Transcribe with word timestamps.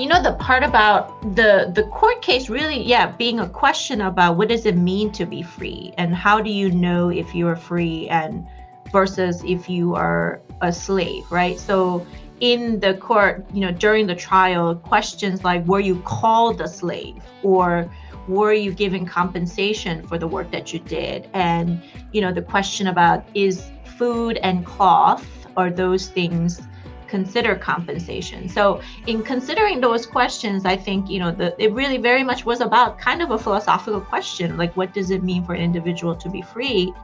you 0.00 0.06
know 0.06 0.22
the 0.22 0.32
part 0.32 0.62
about 0.62 1.20
the 1.36 1.70
the 1.74 1.82
court 1.92 2.22
case 2.22 2.48
really 2.48 2.80
yeah 2.82 3.14
being 3.16 3.38
a 3.40 3.48
question 3.48 4.00
about 4.00 4.38
what 4.38 4.48
does 4.48 4.64
it 4.64 4.76
mean 4.76 5.12
to 5.12 5.26
be 5.26 5.42
free 5.42 5.92
and 5.98 6.14
how 6.14 6.40
do 6.40 6.50
you 6.50 6.70
know 6.70 7.10
if 7.10 7.34
you 7.34 7.46
are 7.46 7.54
free 7.54 8.08
and 8.08 8.46
versus 8.90 9.44
if 9.44 9.68
you 9.68 9.94
are 9.94 10.40
a 10.62 10.72
slave 10.72 11.30
right? 11.30 11.58
So 11.58 12.06
in 12.40 12.80
the 12.80 12.94
court 12.94 13.44
you 13.52 13.60
know 13.60 13.70
during 13.70 14.06
the 14.06 14.14
trial 14.14 14.74
questions 14.74 15.44
like 15.44 15.66
were 15.66 15.80
you 15.80 16.00
called 16.06 16.62
a 16.62 16.68
slave 16.68 17.22
or 17.42 17.90
were 18.26 18.54
you 18.54 18.72
given 18.72 19.04
compensation 19.04 20.06
for 20.06 20.16
the 20.16 20.26
work 20.26 20.50
that 20.50 20.72
you 20.72 20.78
did? 20.78 21.28
And 21.34 21.82
you 22.12 22.22
know 22.22 22.32
the 22.32 22.42
question 22.42 22.86
about 22.86 23.22
is 23.34 23.70
food 23.84 24.38
and 24.38 24.64
cloth 24.64 25.26
are 25.58 25.68
those 25.70 26.08
things 26.08 26.62
consider 27.10 27.56
compensation. 27.56 28.48
So 28.48 28.80
in 29.06 29.22
considering 29.22 29.80
those 29.80 30.06
questions, 30.06 30.64
I 30.64 30.76
think, 30.76 31.10
you 31.10 31.18
know, 31.18 31.32
the, 31.32 31.54
it 31.62 31.72
really 31.72 31.98
very 31.98 32.22
much 32.22 32.46
was 32.46 32.60
about 32.60 32.98
kind 32.98 33.20
of 33.20 33.32
a 33.32 33.38
philosophical 33.38 34.00
question, 34.00 34.56
like 34.56 34.74
what 34.76 34.94
does 34.94 35.10
it 35.10 35.24
mean 35.24 35.44
for 35.44 35.52
an 35.52 35.60
individual 35.60 36.14
to 36.14 36.30
be 36.30 36.40
free? 36.40 36.94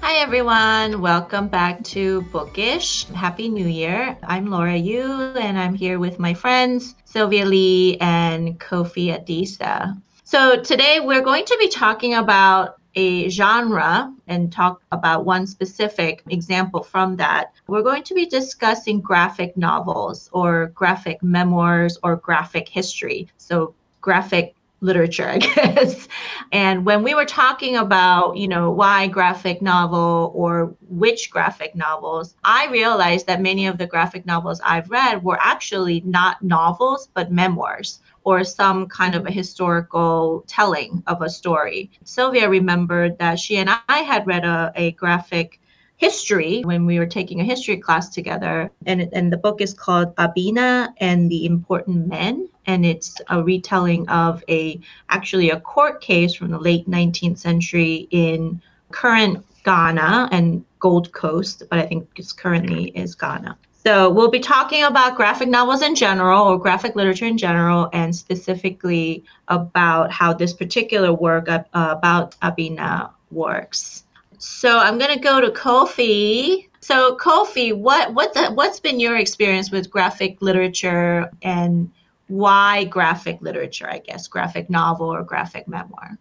Hi 0.00 0.18
everyone, 0.18 1.00
welcome 1.00 1.48
back 1.48 1.82
to 1.84 2.22
Bookish. 2.32 3.06
Happy 3.10 3.48
New 3.48 3.66
Year. 3.66 4.18
I'm 4.24 4.46
Laura 4.46 4.76
Yu 4.76 5.04
and 5.38 5.56
I'm 5.56 5.74
here 5.74 5.98
with 5.98 6.18
my 6.18 6.34
friends 6.34 6.96
Sylvia 7.04 7.46
Lee 7.46 7.96
and 8.00 8.58
Kofi 8.58 9.16
Adisa. 9.16 9.96
So 10.24 10.60
today 10.60 10.98
we're 11.00 11.22
going 11.22 11.44
to 11.44 11.56
be 11.60 11.68
talking 11.68 12.14
about 12.14 12.81
a 12.94 13.28
genre 13.28 14.12
and 14.26 14.52
talk 14.52 14.82
about 14.92 15.24
one 15.24 15.46
specific 15.46 16.22
example 16.28 16.82
from 16.82 17.16
that, 17.16 17.52
we're 17.66 17.82
going 17.82 18.02
to 18.04 18.14
be 18.14 18.26
discussing 18.26 19.00
graphic 19.00 19.56
novels 19.56 20.28
or 20.32 20.66
graphic 20.74 21.22
memoirs 21.22 21.98
or 22.02 22.16
graphic 22.16 22.68
history. 22.68 23.28
So, 23.36 23.74
graphic 24.00 24.54
literature, 24.82 25.28
I 25.30 25.38
guess. 25.38 26.08
And 26.50 26.84
when 26.84 27.02
we 27.02 27.14
were 27.14 27.24
talking 27.24 27.76
about, 27.76 28.36
you 28.36 28.48
know, 28.48 28.70
why 28.70 29.06
graphic 29.06 29.62
novel 29.62 30.32
or 30.34 30.74
which 30.88 31.30
graphic 31.30 31.74
novels, 31.74 32.34
I 32.44 32.66
realized 32.66 33.26
that 33.28 33.40
many 33.40 33.66
of 33.66 33.78
the 33.78 33.86
graphic 33.86 34.26
novels 34.26 34.60
I've 34.64 34.90
read 34.90 35.22
were 35.22 35.38
actually 35.40 36.02
not 36.04 36.42
novels, 36.42 37.08
but 37.14 37.32
memoirs 37.32 38.00
or 38.24 38.44
some 38.44 38.86
kind 38.86 39.14
of 39.14 39.26
a 39.26 39.30
historical 39.30 40.44
telling 40.46 41.02
of 41.06 41.22
a 41.22 41.30
story. 41.30 41.90
Sylvia 42.04 42.48
remembered 42.48 43.18
that 43.18 43.38
she 43.38 43.56
and 43.56 43.70
I 43.88 43.98
had 43.98 44.26
read 44.26 44.44
a, 44.44 44.72
a 44.76 44.92
graphic 44.92 45.60
history 45.96 46.62
when 46.62 46.84
we 46.84 46.98
were 46.98 47.06
taking 47.06 47.40
a 47.40 47.44
history 47.44 47.76
class 47.76 48.08
together. 48.08 48.70
And, 48.86 49.08
and 49.12 49.32
the 49.32 49.36
book 49.36 49.60
is 49.60 49.72
called 49.72 50.14
Abina 50.16 50.92
and 50.98 51.30
the 51.30 51.46
Important 51.46 52.08
Men. 52.08 52.48
And 52.66 52.84
it's 52.84 53.20
a 53.28 53.42
retelling 53.42 54.08
of 54.08 54.42
a 54.48 54.80
actually 55.08 55.50
a 55.50 55.60
court 55.60 56.00
case 56.00 56.34
from 56.34 56.50
the 56.50 56.58
late 56.58 56.88
19th 56.88 57.38
century 57.38 58.08
in 58.10 58.60
current 58.90 59.44
Ghana 59.64 60.28
and 60.32 60.64
Gold 60.80 61.12
Coast, 61.12 61.62
but 61.70 61.78
I 61.78 61.86
think 61.86 62.08
it's 62.16 62.32
currently 62.32 62.86
is 62.96 63.14
Ghana. 63.14 63.56
So 63.84 64.10
we'll 64.10 64.30
be 64.30 64.38
talking 64.38 64.84
about 64.84 65.16
graphic 65.16 65.48
novels 65.48 65.82
in 65.82 65.96
general 65.96 66.44
or 66.44 66.56
graphic 66.56 66.94
literature 66.94 67.26
in 67.26 67.36
general, 67.36 67.90
and 67.92 68.14
specifically 68.14 69.24
about 69.48 70.12
how 70.12 70.32
this 70.32 70.52
particular 70.52 71.12
work 71.12 71.48
uh, 71.48 71.64
about 71.72 72.38
Abina 72.42 73.10
works. 73.32 74.04
So 74.38 74.78
I'm 74.78 74.98
going 74.98 75.12
to 75.12 75.18
go 75.18 75.40
to 75.40 75.50
Kofi. 75.50 76.68
So 76.78 77.16
Kofi, 77.16 77.76
what 77.76 78.14
what 78.14 78.34
the, 78.34 78.52
what's 78.52 78.78
been 78.78 79.00
your 79.00 79.16
experience 79.16 79.72
with 79.72 79.90
graphic 79.90 80.40
literature 80.40 81.28
and 81.42 81.90
why 82.28 82.84
graphic 82.84 83.42
literature? 83.42 83.88
I 83.90 83.98
guess 83.98 84.28
graphic 84.28 84.70
novel 84.70 85.12
or 85.12 85.24
graphic 85.24 85.66
memoir. 85.66 86.18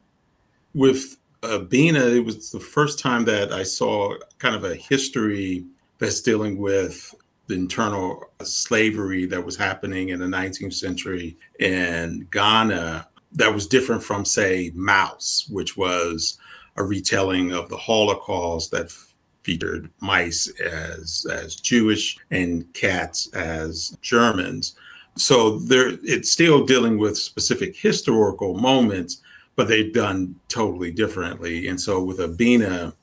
With 0.73 1.17
Abina, 1.41 2.15
it 2.15 2.25
was 2.25 2.49
the 2.49 2.59
first 2.59 2.97
time 2.97 3.25
that 3.25 3.51
I 3.51 3.61
saw 3.61 4.15
kind 4.39 4.55
of 4.55 4.63
a 4.63 4.73
history 4.73 5.65
that's 5.99 6.21
dealing 6.21 6.57
with 6.57 7.13
the 7.51 7.57
internal 7.57 8.23
slavery 8.41 9.25
that 9.25 9.45
was 9.45 9.57
happening 9.57 10.09
in 10.09 10.19
the 10.19 10.25
19th 10.25 10.73
century 10.73 11.37
in 11.59 12.25
Ghana 12.31 13.07
that 13.33 13.53
was 13.53 13.67
different 13.67 14.01
from, 14.01 14.23
say, 14.23 14.71
Maus, 14.73 15.49
which 15.51 15.75
was 15.75 16.37
a 16.77 16.83
retelling 16.83 17.51
of 17.51 17.67
the 17.67 17.77
Holocaust 17.77 18.71
that 18.71 18.91
featured 19.43 19.89
mice 19.99 20.49
as 20.59 21.25
as 21.29 21.55
Jewish 21.55 22.17
and 22.29 22.71
cats 22.73 23.27
as 23.33 23.97
Germans. 24.01 24.75
So 25.17 25.59
there, 25.59 25.97
it's 26.03 26.31
still 26.31 26.65
dealing 26.65 26.97
with 26.97 27.17
specific 27.17 27.75
historical 27.75 28.57
moments, 28.57 29.21
but 29.57 29.67
they've 29.67 29.93
done 29.93 30.35
totally 30.47 30.91
differently. 30.91 31.67
And 31.67 31.79
so 31.79 32.01
with 32.01 32.19
Abina, 32.19 32.93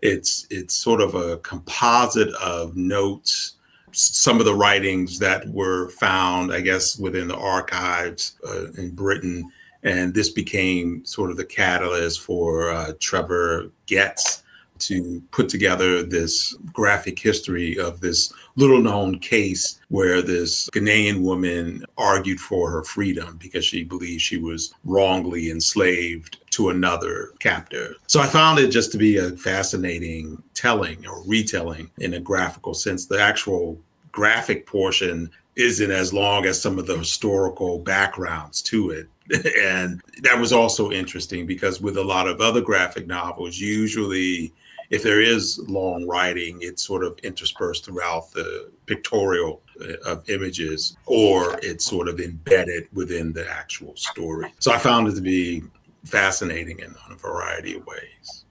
it's 0.00 0.46
it's 0.48 0.74
sort 0.74 1.02
of 1.02 1.14
a 1.14 1.38
composite 1.38 2.32
of 2.34 2.74
notes 2.76 3.57
some 3.92 4.38
of 4.38 4.46
the 4.46 4.54
writings 4.54 5.18
that 5.18 5.48
were 5.48 5.88
found, 5.90 6.52
I 6.52 6.60
guess, 6.60 6.98
within 6.98 7.28
the 7.28 7.36
archives 7.36 8.38
uh, 8.46 8.70
in 8.72 8.90
Britain. 8.90 9.50
And 9.82 10.12
this 10.12 10.30
became 10.30 11.04
sort 11.04 11.30
of 11.30 11.36
the 11.36 11.44
catalyst 11.44 12.20
for 12.20 12.70
uh, 12.70 12.92
Trevor 12.98 13.70
Getz 13.86 14.42
to 14.80 15.22
put 15.30 15.48
together 15.48 16.02
this 16.02 16.54
graphic 16.72 17.18
history 17.18 17.78
of 17.78 18.00
this 18.00 18.32
little 18.56 18.80
known 18.80 19.18
case 19.18 19.80
where 19.88 20.20
this 20.20 20.68
Ghanaian 20.70 21.22
woman 21.22 21.84
argued 21.96 22.40
for 22.40 22.70
her 22.70 22.82
freedom 22.82 23.36
because 23.40 23.64
she 23.64 23.84
believed 23.84 24.22
she 24.22 24.38
was 24.38 24.74
wrongly 24.84 25.50
enslaved 25.50 26.38
to 26.50 26.70
another 26.70 27.32
captor. 27.38 27.94
So 28.06 28.20
I 28.20 28.26
found 28.26 28.58
it 28.58 28.68
just 28.68 28.90
to 28.92 28.98
be 28.98 29.18
a 29.18 29.30
fascinating 29.30 30.42
telling 30.54 31.06
or 31.06 31.22
retelling 31.24 31.90
in 31.98 32.14
a 32.14 32.20
graphical 32.20 32.74
sense. 32.74 33.06
The 33.06 33.20
actual 33.20 33.78
graphic 34.10 34.66
portion 34.66 35.30
isn't 35.58 35.90
as 35.90 36.12
long 36.12 36.46
as 36.46 36.60
some 36.60 36.78
of 36.78 36.86
the 36.86 36.96
historical 36.96 37.78
backgrounds 37.78 38.62
to 38.62 38.90
it. 38.90 39.08
and 39.60 40.00
that 40.22 40.38
was 40.38 40.52
also 40.52 40.90
interesting 40.90 41.46
because 41.46 41.80
with 41.80 41.96
a 41.96 42.02
lot 42.02 42.28
of 42.28 42.40
other 42.40 42.60
graphic 42.60 43.06
novels, 43.06 43.58
usually 43.58 44.52
if 44.90 45.02
there 45.02 45.20
is 45.20 45.58
long 45.68 46.06
writing, 46.06 46.58
it's 46.60 46.82
sort 46.82 47.04
of 47.04 47.18
interspersed 47.20 47.84
throughout 47.84 48.30
the 48.32 48.70
pictorial 48.86 49.60
uh, 49.80 49.94
of 50.10 50.28
images, 50.30 50.96
or 51.06 51.58
it's 51.62 51.84
sort 51.84 52.08
of 52.08 52.20
embedded 52.20 52.88
within 52.92 53.32
the 53.32 53.48
actual 53.50 53.94
story. 53.96 54.52
So 54.60 54.72
I 54.72 54.78
found 54.78 55.08
it 55.08 55.14
to 55.14 55.20
be 55.20 55.62
fascinating 56.04 56.78
in 56.78 56.94
a 57.10 57.14
variety 57.16 57.76
of 57.76 57.86
ways. 57.86 58.44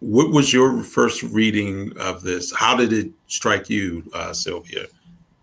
What 0.00 0.30
was 0.30 0.52
your 0.52 0.82
first 0.82 1.22
reading 1.22 1.92
of 1.98 2.22
this? 2.22 2.54
How 2.54 2.76
did 2.76 2.92
it 2.92 3.10
strike 3.26 3.68
you, 3.68 4.02
uh, 4.14 4.32
Sylvia? 4.32 4.86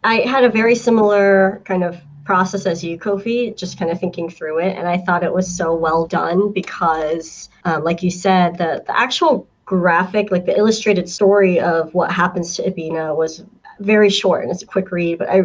I 0.03 0.17
had 0.21 0.43
a 0.43 0.49
very 0.49 0.75
similar 0.75 1.61
kind 1.65 1.83
of 1.83 1.99
process 2.23 2.65
as 2.65 2.83
you, 2.83 2.97
Kofi, 2.97 3.55
just 3.55 3.77
kind 3.77 3.91
of 3.91 3.99
thinking 3.99 4.29
through 4.29 4.59
it. 4.59 4.77
And 4.77 4.87
I 4.87 4.97
thought 4.97 5.23
it 5.23 5.33
was 5.33 5.53
so 5.53 5.75
well 5.75 6.05
done 6.05 6.51
because, 6.51 7.49
um, 7.65 7.83
like 7.83 8.01
you 8.01 8.11
said, 8.11 8.57
the, 8.57 8.83
the 8.85 8.97
actual 8.97 9.47
graphic, 9.65 10.31
like 10.31 10.45
the 10.45 10.57
illustrated 10.57 11.09
story 11.09 11.59
of 11.59 11.93
what 11.93 12.11
happens 12.11 12.55
to 12.55 12.69
Abina 12.69 13.15
was 13.15 13.43
very 13.79 14.09
short 14.09 14.43
and 14.43 14.51
it's 14.51 14.63
a 14.63 14.67
quick 14.67 14.91
read. 14.91 15.19
But 15.19 15.29
I, 15.29 15.43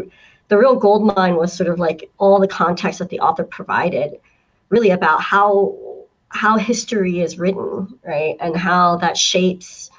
the 0.49 0.59
real 0.59 0.77
gold 0.77 1.15
mine 1.17 1.37
was 1.37 1.53
sort 1.53 1.69
of 1.69 1.79
like 1.79 2.11
all 2.19 2.41
the 2.41 2.49
context 2.49 2.99
that 2.99 3.11
the 3.11 3.21
author 3.21 3.45
provided, 3.45 4.19
really 4.71 4.91
about 4.91 5.23
how 5.23 5.77
how 6.31 6.59
history 6.59 7.21
is 7.21 7.39
written, 7.39 7.99
right, 8.05 8.37
and 8.41 8.55
how 8.57 8.97
that 8.97 9.17
shapes 9.17 9.91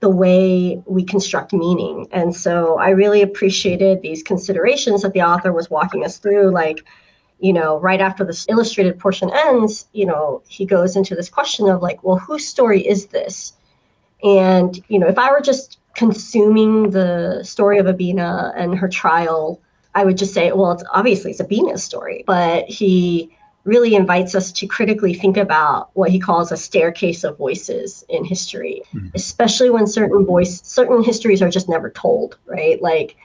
the 0.00 0.10
way 0.10 0.82
we 0.86 1.04
construct 1.04 1.52
meaning. 1.52 2.06
And 2.10 2.34
so 2.34 2.78
I 2.78 2.90
really 2.90 3.22
appreciated 3.22 4.02
these 4.02 4.22
considerations 4.22 5.02
that 5.02 5.12
the 5.12 5.22
author 5.22 5.52
was 5.52 5.70
walking 5.70 6.04
us 6.04 6.18
through. 6.18 6.50
Like, 6.50 6.84
you 7.38 7.52
know, 7.52 7.78
right 7.78 8.00
after 8.00 8.24
this 8.24 8.46
illustrated 8.48 8.98
portion 8.98 9.30
ends, 9.32 9.86
you 9.92 10.06
know, 10.06 10.42
he 10.48 10.64
goes 10.66 10.96
into 10.96 11.14
this 11.14 11.28
question 11.28 11.68
of 11.68 11.82
like, 11.82 12.02
well, 12.02 12.18
whose 12.18 12.46
story 12.46 12.86
is 12.86 13.06
this? 13.06 13.54
And, 14.22 14.82
you 14.88 14.98
know, 14.98 15.08
if 15.08 15.18
I 15.18 15.30
were 15.30 15.40
just 15.40 15.78
consuming 15.94 16.90
the 16.90 17.42
story 17.42 17.78
of 17.78 17.86
Abina 17.86 18.52
and 18.56 18.76
her 18.76 18.88
trial, 18.88 19.60
I 19.94 20.04
would 20.04 20.16
just 20.16 20.34
say, 20.34 20.52
well, 20.52 20.72
it's 20.72 20.84
obviously 20.92 21.32
it's 21.32 21.40
Abina's 21.40 21.82
story. 21.82 22.24
But 22.26 22.66
he 22.66 23.30
really 23.64 23.94
invites 23.94 24.34
us 24.34 24.50
to 24.52 24.66
critically 24.66 25.14
think 25.14 25.36
about 25.36 25.90
what 25.94 26.10
he 26.10 26.18
calls 26.18 26.50
a 26.50 26.56
staircase 26.56 27.24
of 27.24 27.36
voices 27.36 28.04
in 28.08 28.24
history, 28.24 28.82
mm-hmm. 28.94 29.08
especially 29.14 29.70
when 29.70 29.86
certain 29.86 30.24
voice 30.24 30.62
certain 30.64 31.02
histories 31.02 31.42
are 31.42 31.50
just 31.50 31.68
never 31.68 31.90
told, 31.90 32.38
right? 32.46 32.80
Like 32.80 33.16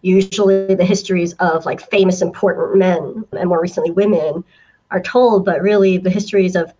usually 0.00 0.74
the 0.74 0.84
histories 0.84 1.34
of 1.34 1.66
like 1.66 1.90
famous 1.90 2.22
important 2.22 2.78
men 2.78 3.24
and 3.32 3.48
more 3.48 3.60
recently 3.60 3.90
women 3.90 4.42
are 4.90 5.00
told, 5.00 5.44
but 5.44 5.60
really 5.60 5.98
the 5.98 6.10
histories 6.10 6.56
of 6.56 6.72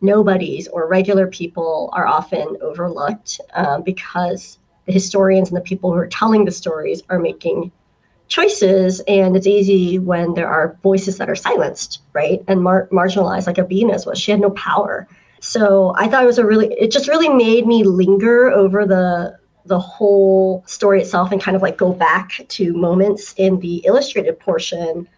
nobodies 0.00 0.68
or 0.68 0.86
regular 0.88 1.26
people 1.26 1.90
are 1.92 2.06
often 2.06 2.56
overlooked 2.60 3.40
um, 3.54 3.82
because 3.82 4.58
the 4.86 4.92
historians 4.92 5.48
and 5.48 5.56
the 5.56 5.62
people 5.62 5.90
who 5.90 5.98
are 5.98 6.06
telling 6.06 6.44
the 6.44 6.50
stories 6.50 7.02
are 7.08 7.18
making 7.18 7.72
choices 8.28 9.00
and 9.06 9.36
it's 9.36 9.46
easy 9.46 9.98
when 9.98 10.34
there 10.34 10.48
are 10.48 10.76
voices 10.82 11.16
that 11.18 11.30
are 11.30 11.36
silenced 11.36 12.00
right 12.12 12.42
and 12.48 12.62
mar- 12.62 12.88
marginalized 12.92 13.46
like 13.46 13.58
abina's 13.58 14.04
was 14.04 14.18
she 14.20 14.30
had 14.30 14.40
no 14.40 14.50
power. 14.50 15.06
So 15.40 15.94
i 15.96 16.08
thought 16.08 16.24
it 16.24 16.26
was 16.26 16.38
a 16.38 16.46
really 16.46 16.72
it 16.74 16.90
just 16.90 17.08
really 17.08 17.28
made 17.28 17.66
me 17.66 17.84
linger 17.84 18.50
over 18.50 18.84
the 18.84 19.38
the 19.66 19.78
whole 19.78 20.62
story 20.66 21.00
itself 21.00 21.32
and 21.32 21.40
kind 21.40 21.56
of 21.56 21.62
like 21.62 21.76
go 21.76 21.92
back 21.92 22.40
to 22.48 22.72
moments 22.72 23.34
in 23.36 23.58
the 23.60 23.76
illustrated 23.84 24.38
portion 24.38 25.08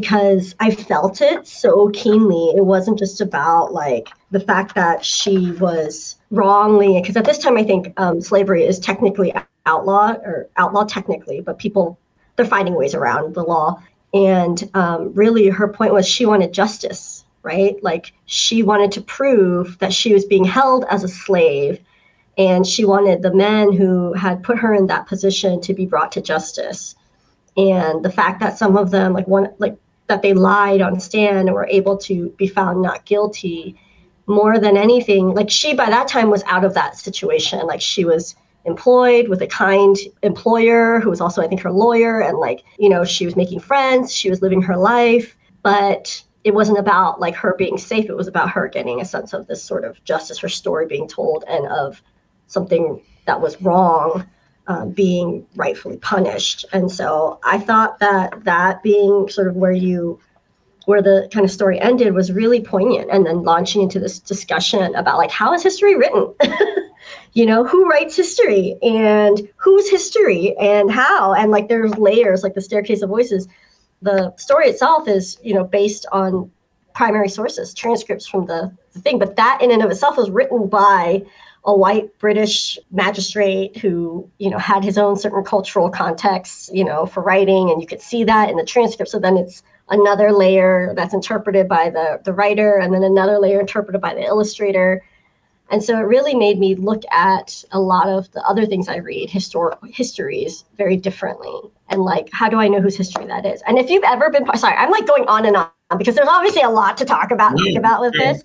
because 0.00 0.54
I 0.60 0.70
felt 0.70 1.20
it 1.20 1.46
so 1.46 1.88
keenly. 1.88 2.52
It 2.56 2.64
wasn't 2.64 3.00
just 3.00 3.20
about 3.20 3.72
like 3.72 4.08
the 4.30 4.38
fact 4.38 4.76
that 4.76 5.04
she 5.04 5.50
was 5.52 6.16
wrongly, 6.30 7.00
because 7.00 7.16
at 7.16 7.24
this 7.24 7.38
time 7.38 7.56
I 7.56 7.64
think 7.64 7.92
um, 7.96 8.20
slavery 8.20 8.64
is 8.64 8.78
technically 8.78 9.34
outlawed 9.66 10.16
or 10.18 10.48
outlawed 10.56 10.88
technically, 10.88 11.40
but 11.40 11.58
people 11.58 11.98
they're 12.36 12.46
finding 12.46 12.74
ways 12.74 12.94
around 12.94 13.34
the 13.34 13.42
law. 13.42 13.82
And 14.14 14.70
um, 14.74 15.12
really, 15.14 15.48
her 15.48 15.66
point 15.66 15.92
was 15.92 16.06
she 16.06 16.24
wanted 16.24 16.52
justice, 16.52 17.24
right? 17.42 17.74
Like 17.82 18.12
she 18.26 18.62
wanted 18.62 18.92
to 18.92 19.00
prove 19.00 19.78
that 19.80 19.92
she 19.92 20.14
was 20.14 20.24
being 20.24 20.44
held 20.44 20.84
as 20.90 21.02
a 21.02 21.08
slave, 21.08 21.80
and 22.38 22.64
she 22.64 22.84
wanted 22.84 23.22
the 23.22 23.34
men 23.34 23.72
who 23.72 24.12
had 24.12 24.44
put 24.44 24.58
her 24.58 24.72
in 24.72 24.86
that 24.86 25.08
position 25.08 25.60
to 25.62 25.74
be 25.74 25.86
brought 25.86 26.12
to 26.12 26.22
justice. 26.22 26.94
And 27.56 28.04
the 28.04 28.12
fact 28.12 28.38
that 28.38 28.56
some 28.56 28.76
of 28.76 28.92
them, 28.92 29.12
like 29.12 29.26
one, 29.26 29.52
like 29.58 29.76
that 30.08 30.22
they 30.22 30.34
lied 30.34 30.80
on 30.80 30.98
stand 30.98 31.48
and 31.48 31.54
were 31.54 31.66
able 31.66 31.96
to 31.98 32.30
be 32.30 32.48
found 32.48 32.82
not 32.82 33.04
guilty, 33.04 33.76
more 34.28 34.58
than 34.58 34.76
anything, 34.76 35.34
like 35.34 35.50
she 35.50 35.74
by 35.74 35.88
that 35.88 36.06
time 36.06 36.30
was 36.30 36.44
out 36.44 36.64
of 36.64 36.74
that 36.74 36.96
situation. 36.96 37.66
Like 37.66 37.80
she 37.80 38.04
was 38.04 38.36
employed 38.66 39.28
with 39.28 39.40
a 39.40 39.46
kind 39.46 39.96
employer 40.22 41.00
who 41.00 41.08
was 41.08 41.20
also, 41.20 41.42
I 41.42 41.48
think, 41.48 41.62
her 41.62 41.72
lawyer. 41.72 42.20
And 42.20 42.38
like, 42.38 42.62
you 42.78 42.90
know, 42.90 43.04
she 43.04 43.24
was 43.24 43.36
making 43.36 43.60
friends, 43.60 44.14
she 44.14 44.28
was 44.28 44.42
living 44.42 44.60
her 44.62 44.76
life. 44.76 45.34
But 45.62 46.22
it 46.44 46.54
wasn't 46.54 46.78
about 46.78 47.20
like 47.20 47.34
her 47.34 47.54
being 47.56 47.78
safe. 47.78 48.08
It 48.08 48.16
was 48.16 48.28
about 48.28 48.50
her 48.50 48.68
getting 48.68 49.00
a 49.00 49.04
sense 49.04 49.32
of 49.32 49.46
this 49.46 49.62
sort 49.62 49.84
of 49.84 50.02
justice, 50.04 50.38
her 50.38 50.48
story 50.48 50.86
being 50.86 51.08
told, 51.08 51.44
and 51.48 51.66
of 51.66 52.02
something 52.46 53.02
that 53.24 53.40
was 53.40 53.60
wrong 53.62 54.26
uh, 54.68 54.84
being 54.86 55.46
rightfully 55.56 55.96
punished. 55.96 56.64
And 56.72 56.90
so 56.90 57.40
I 57.42 57.58
thought 57.58 57.98
that 57.98 58.44
that 58.44 58.82
being 58.82 59.28
sort 59.28 59.48
of 59.48 59.56
where 59.56 59.72
you 59.72 60.20
where 60.84 61.02
the 61.02 61.28
kind 61.32 61.44
of 61.44 61.50
story 61.50 61.78
ended 61.80 62.14
was 62.14 62.32
really 62.32 62.62
poignant 62.62 63.10
and 63.10 63.26
then 63.26 63.42
launching 63.42 63.82
into 63.82 64.00
this 64.00 64.18
discussion 64.18 64.94
about 64.94 65.18
like 65.18 65.30
how 65.30 65.52
is 65.52 65.62
history 65.62 65.96
written? 65.96 66.34
You 67.34 67.46
know 67.46 67.64
who 67.64 67.88
writes 67.88 68.16
history 68.16 68.76
and 68.82 69.48
whose 69.56 69.88
history 69.88 70.56
and 70.58 70.90
how? 70.90 71.34
And 71.34 71.50
like 71.50 71.68
there's 71.68 71.96
layers 71.96 72.42
like 72.42 72.54
the 72.54 72.60
staircase 72.60 73.02
of 73.02 73.10
voices. 73.10 73.46
The 74.02 74.34
story 74.36 74.66
itself 74.66 75.06
is 75.08 75.38
you 75.42 75.54
know 75.54 75.64
based 75.64 76.06
on 76.10 76.50
primary 76.94 77.28
sources 77.28 77.72
transcripts 77.72 78.26
from 78.26 78.46
the, 78.46 78.76
the 78.92 79.00
thing 79.00 79.20
but 79.20 79.36
that 79.36 79.60
in 79.62 79.70
and 79.70 79.82
of 79.84 79.90
itself 79.90 80.16
was 80.16 80.30
written 80.30 80.66
by 80.66 81.22
a 81.64 81.76
white 81.76 82.16
british 82.18 82.78
magistrate 82.90 83.76
who 83.76 84.28
you 84.38 84.48
know 84.50 84.58
had 84.58 84.84
his 84.84 84.96
own 84.98 85.16
certain 85.16 85.44
cultural 85.44 85.90
context 85.90 86.74
you 86.74 86.84
know 86.84 87.06
for 87.06 87.22
writing 87.22 87.70
and 87.70 87.80
you 87.80 87.86
could 87.86 88.00
see 88.00 88.24
that 88.24 88.48
in 88.48 88.56
the 88.56 88.64
transcript 88.64 89.10
so 89.10 89.18
then 89.18 89.36
it's 89.36 89.62
another 89.90 90.32
layer 90.32 90.92
that's 90.94 91.14
interpreted 91.14 91.68
by 91.68 91.90
the 91.90 92.20
the 92.24 92.32
writer 92.32 92.76
and 92.76 92.94
then 92.94 93.02
another 93.02 93.38
layer 93.38 93.60
interpreted 93.60 94.00
by 94.00 94.14
the 94.14 94.22
illustrator 94.22 95.02
and 95.70 95.82
so 95.82 95.98
it 95.98 96.02
really 96.02 96.34
made 96.34 96.58
me 96.58 96.74
look 96.74 97.02
at 97.10 97.62
a 97.72 97.80
lot 97.80 98.08
of 98.08 98.30
the 98.32 98.42
other 98.44 98.64
things 98.64 98.88
I 98.88 98.96
read, 98.96 99.28
historical 99.28 99.88
histories, 99.88 100.64
very 100.76 100.96
differently. 100.96 101.60
And 101.90 102.02
like, 102.02 102.30
how 102.32 102.48
do 102.48 102.58
I 102.58 102.68
know 102.68 102.80
whose 102.80 102.96
history 102.96 103.26
that 103.26 103.44
is? 103.44 103.62
And 103.66 103.78
if 103.78 103.90
you've 103.90 104.04
ever 104.04 104.30
been, 104.30 104.46
sorry, 104.56 104.76
I'm 104.76 104.90
like 104.90 105.06
going 105.06 105.26
on 105.28 105.44
and 105.44 105.56
on 105.56 105.70
because 105.96 106.14
there's 106.14 106.28
obviously 106.28 106.62
a 106.62 106.68
lot 106.68 106.96
to 106.98 107.04
talk 107.04 107.30
about, 107.30 107.56
think 107.58 107.78
about 107.78 108.00
with 108.00 108.12
this. 108.12 108.42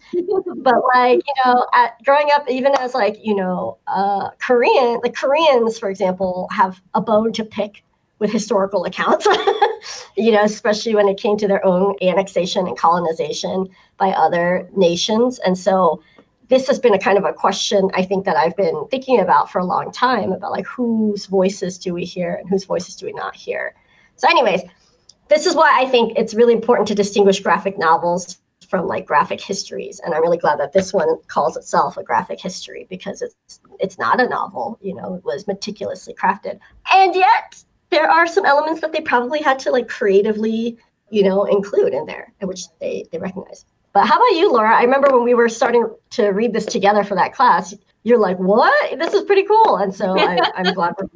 but 0.58 0.76
like, 0.94 1.22
you 1.26 1.34
know, 1.46 1.68
at, 1.74 2.02
growing 2.06 2.30
up, 2.32 2.50
even 2.50 2.74
as 2.80 2.94
like, 2.94 3.18
you 3.22 3.36
know, 3.36 3.78
uh, 3.88 4.30
Korean, 4.40 5.00
the 5.04 5.10
Koreans, 5.10 5.78
for 5.78 5.90
example, 5.90 6.48
have 6.52 6.82
a 6.94 7.02
bone 7.02 7.34
to 7.34 7.44
pick 7.44 7.84
with 8.20 8.32
historical 8.32 8.86
accounts, 8.86 9.28
you 10.18 10.32
know, 10.32 10.44
especially 10.44 10.96
when 10.96 11.10
it 11.10 11.18
came 11.18 11.36
to 11.38 11.48
their 11.48 11.66
own 11.66 11.96
annexation 12.02 12.66
and 12.66 12.78
colonization 12.78 13.68
by 13.98 14.12
other 14.12 14.70
nations. 14.76 15.40
And 15.40 15.58
so, 15.58 16.02
this 16.50 16.68
has 16.68 16.78
been 16.78 16.94
a 16.94 17.00
kind 17.00 17.18
of 17.18 17.24
a 17.24 17.34
question 17.34 17.90
I 17.94 18.04
think 18.04 18.26
that 18.26 18.36
I've 18.36 18.56
been 18.56 18.86
thinking 18.92 19.20
about 19.20 19.50
for 19.50 19.60
a 19.60 19.66
long 19.66 19.92
time 19.92 20.32
about 20.32 20.52
like 20.52 20.68
whose 20.68 21.26
voices 21.26 21.78
do 21.78 21.94
we 21.94 22.06
hear 22.06 22.36
and 22.36 22.48
whose 22.48 22.66
voices 22.66 22.96
do 22.96 23.06
we 23.06 23.14
not 23.14 23.36
hear. 23.36 23.74
So, 24.18 24.28
anyways, 24.30 24.62
this 25.30 25.46
is 25.46 25.56
why 25.56 25.72
I 25.74 25.86
think 25.88 26.18
it's 26.18 26.34
really 26.34 26.54
important 26.54 26.88
to 26.90 26.96
distinguish 26.96 27.40
graphic 27.40 27.78
novels 27.78 28.40
from 28.70 28.88
like 28.88 29.06
graphic 29.06 29.40
histories. 29.40 30.00
And 30.04 30.14
I'm 30.14 30.22
really 30.22 30.38
glad 30.38 30.60
that 30.60 30.74
this 30.74 30.94
one 30.94 31.18
calls 31.28 31.56
itself 31.58 31.98
a 31.98 32.04
graphic 32.04 32.40
history 32.40 32.88
because 32.90 33.22
it's 33.22 33.60
it's 33.80 34.00
not 34.00 34.20
a 34.20 34.28
novel, 34.28 34.80
you 34.82 34.96
know, 34.96 35.16
it 35.16 35.24
was 35.24 35.48
meticulously 35.48 36.14
crafted. 36.14 36.60
And 36.92 37.16
yet 37.16 37.64
there 37.90 38.10
are 38.10 38.26
some 38.26 38.46
elements 38.46 38.82
that 38.82 38.92
they 38.92 39.02
probably 39.02 39.42
had 39.42 39.60
to 39.60 39.72
like 39.72 39.88
creatively, 39.88 40.78
you 41.10 41.24
know, 41.24 41.44
include 41.46 41.94
in 41.94 42.06
there, 42.06 42.34
which 42.42 42.64
they 42.80 43.06
they 43.12 43.20
recognize. 43.20 43.66
But 43.94 44.08
how 44.08 44.16
about 44.16 44.40
you, 44.40 44.52
Laura? 44.52 44.76
I 44.76 44.82
remember 44.82 45.14
when 45.14 45.24
we 45.24 45.36
were 45.36 45.50
starting 45.50 45.88
to 46.12 46.30
read 46.30 46.52
this 46.52 46.66
together 46.66 47.04
for 47.04 47.14
that 47.14 47.34
class, 47.34 47.76
you're 48.02 48.18
like, 48.18 48.38
what? 48.38 48.98
This 48.98 49.14
is 49.14 49.24
pretty 49.24 49.44
cool. 49.44 49.78
And 49.78 49.94
so 49.94 50.18
I, 50.18 50.40
am 50.56 50.74
glad 50.74 50.96
we're 51.00 51.08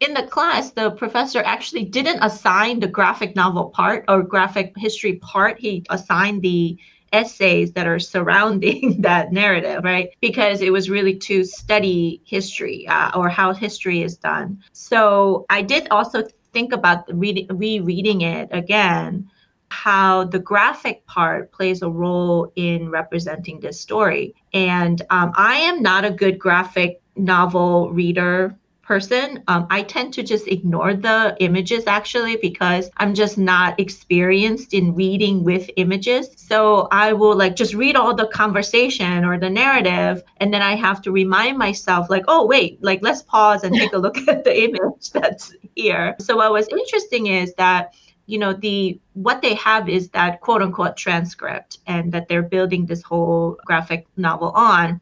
in 0.00 0.14
the 0.14 0.22
class, 0.22 0.70
the 0.70 0.90
professor 0.90 1.42
actually 1.44 1.84
didn't 1.84 2.22
assign 2.22 2.80
the 2.80 2.88
graphic 2.88 3.34
novel 3.36 3.66
part 3.70 4.04
or 4.08 4.22
graphic 4.22 4.72
history 4.76 5.16
part. 5.16 5.58
He 5.58 5.84
assigned 5.90 6.42
the 6.42 6.78
essays 7.12 7.72
that 7.72 7.86
are 7.86 7.98
surrounding 7.98 9.00
that 9.00 9.32
narrative, 9.32 9.84
right? 9.84 10.10
Because 10.20 10.60
it 10.60 10.72
was 10.72 10.90
really 10.90 11.16
to 11.16 11.44
study 11.44 12.20
history 12.24 12.86
uh, 12.88 13.10
or 13.14 13.28
how 13.28 13.52
history 13.52 14.02
is 14.02 14.16
done. 14.16 14.62
So 14.72 15.46
I 15.48 15.62
did 15.62 15.88
also 15.90 16.24
think 16.52 16.72
about 16.72 17.04
reading, 17.16 17.46
rereading 17.50 18.22
it 18.22 18.48
again 18.52 19.30
how 19.70 20.24
the 20.24 20.38
graphic 20.38 21.04
part 21.06 21.52
plays 21.52 21.82
a 21.82 21.90
role 21.90 22.50
in 22.56 22.88
representing 22.90 23.60
this 23.60 23.78
story. 23.78 24.34
And 24.54 25.02
um, 25.10 25.32
I 25.36 25.56
am 25.56 25.82
not 25.82 26.06
a 26.06 26.10
good 26.10 26.38
graphic 26.38 27.02
novel 27.16 27.92
reader 27.92 28.56
person. 28.88 29.44
Um, 29.48 29.66
I 29.68 29.82
tend 29.82 30.14
to 30.14 30.22
just 30.22 30.48
ignore 30.48 30.94
the 30.94 31.36
images 31.40 31.86
actually 31.86 32.36
because 32.36 32.90
I'm 32.96 33.12
just 33.12 33.36
not 33.36 33.78
experienced 33.78 34.72
in 34.72 34.94
reading 34.94 35.44
with 35.44 35.68
images. 35.76 36.30
So 36.36 36.88
I 36.90 37.12
will 37.12 37.36
like 37.36 37.54
just 37.54 37.74
read 37.74 37.96
all 37.96 38.14
the 38.14 38.28
conversation 38.28 39.26
or 39.26 39.38
the 39.38 39.50
narrative, 39.50 40.22
and 40.38 40.52
then 40.52 40.62
I 40.62 40.74
have 40.74 41.02
to 41.02 41.12
remind 41.12 41.58
myself, 41.58 42.08
like, 42.08 42.24
oh, 42.28 42.46
wait, 42.46 42.82
like 42.82 43.00
let's 43.02 43.22
pause 43.22 43.62
and 43.62 43.74
take 43.74 43.92
a 43.92 43.98
look 43.98 44.16
at 44.28 44.42
the 44.44 44.64
image 44.64 45.10
that's 45.12 45.54
here. 45.76 46.16
So 46.18 46.36
what 46.36 46.50
was 46.50 46.66
interesting 46.68 47.26
is 47.26 47.52
that 47.54 47.94
you 48.24 48.38
know 48.38 48.54
the 48.54 48.98
what 49.12 49.42
they 49.42 49.54
have 49.54 49.88
is 49.90 50.08
that 50.10 50.40
quote 50.40 50.62
unquote 50.62 50.96
transcript 50.96 51.78
and 51.86 52.10
that 52.12 52.28
they're 52.28 52.50
building 52.56 52.86
this 52.86 53.02
whole 53.02 53.58
graphic 53.66 54.06
novel 54.16 54.50
on 54.54 55.00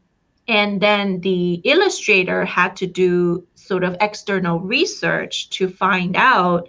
and 0.49 0.81
then 0.81 1.21
the 1.21 1.55
illustrator 1.65 2.45
had 2.45 2.77
to 2.77 2.87
do 2.87 3.45
sort 3.67 3.85
of 3.85 3.97
external 4.01 4.61
research 4.61 5.51
to 5.51 5.69
find 5.69 6.17
out 6.17 6.69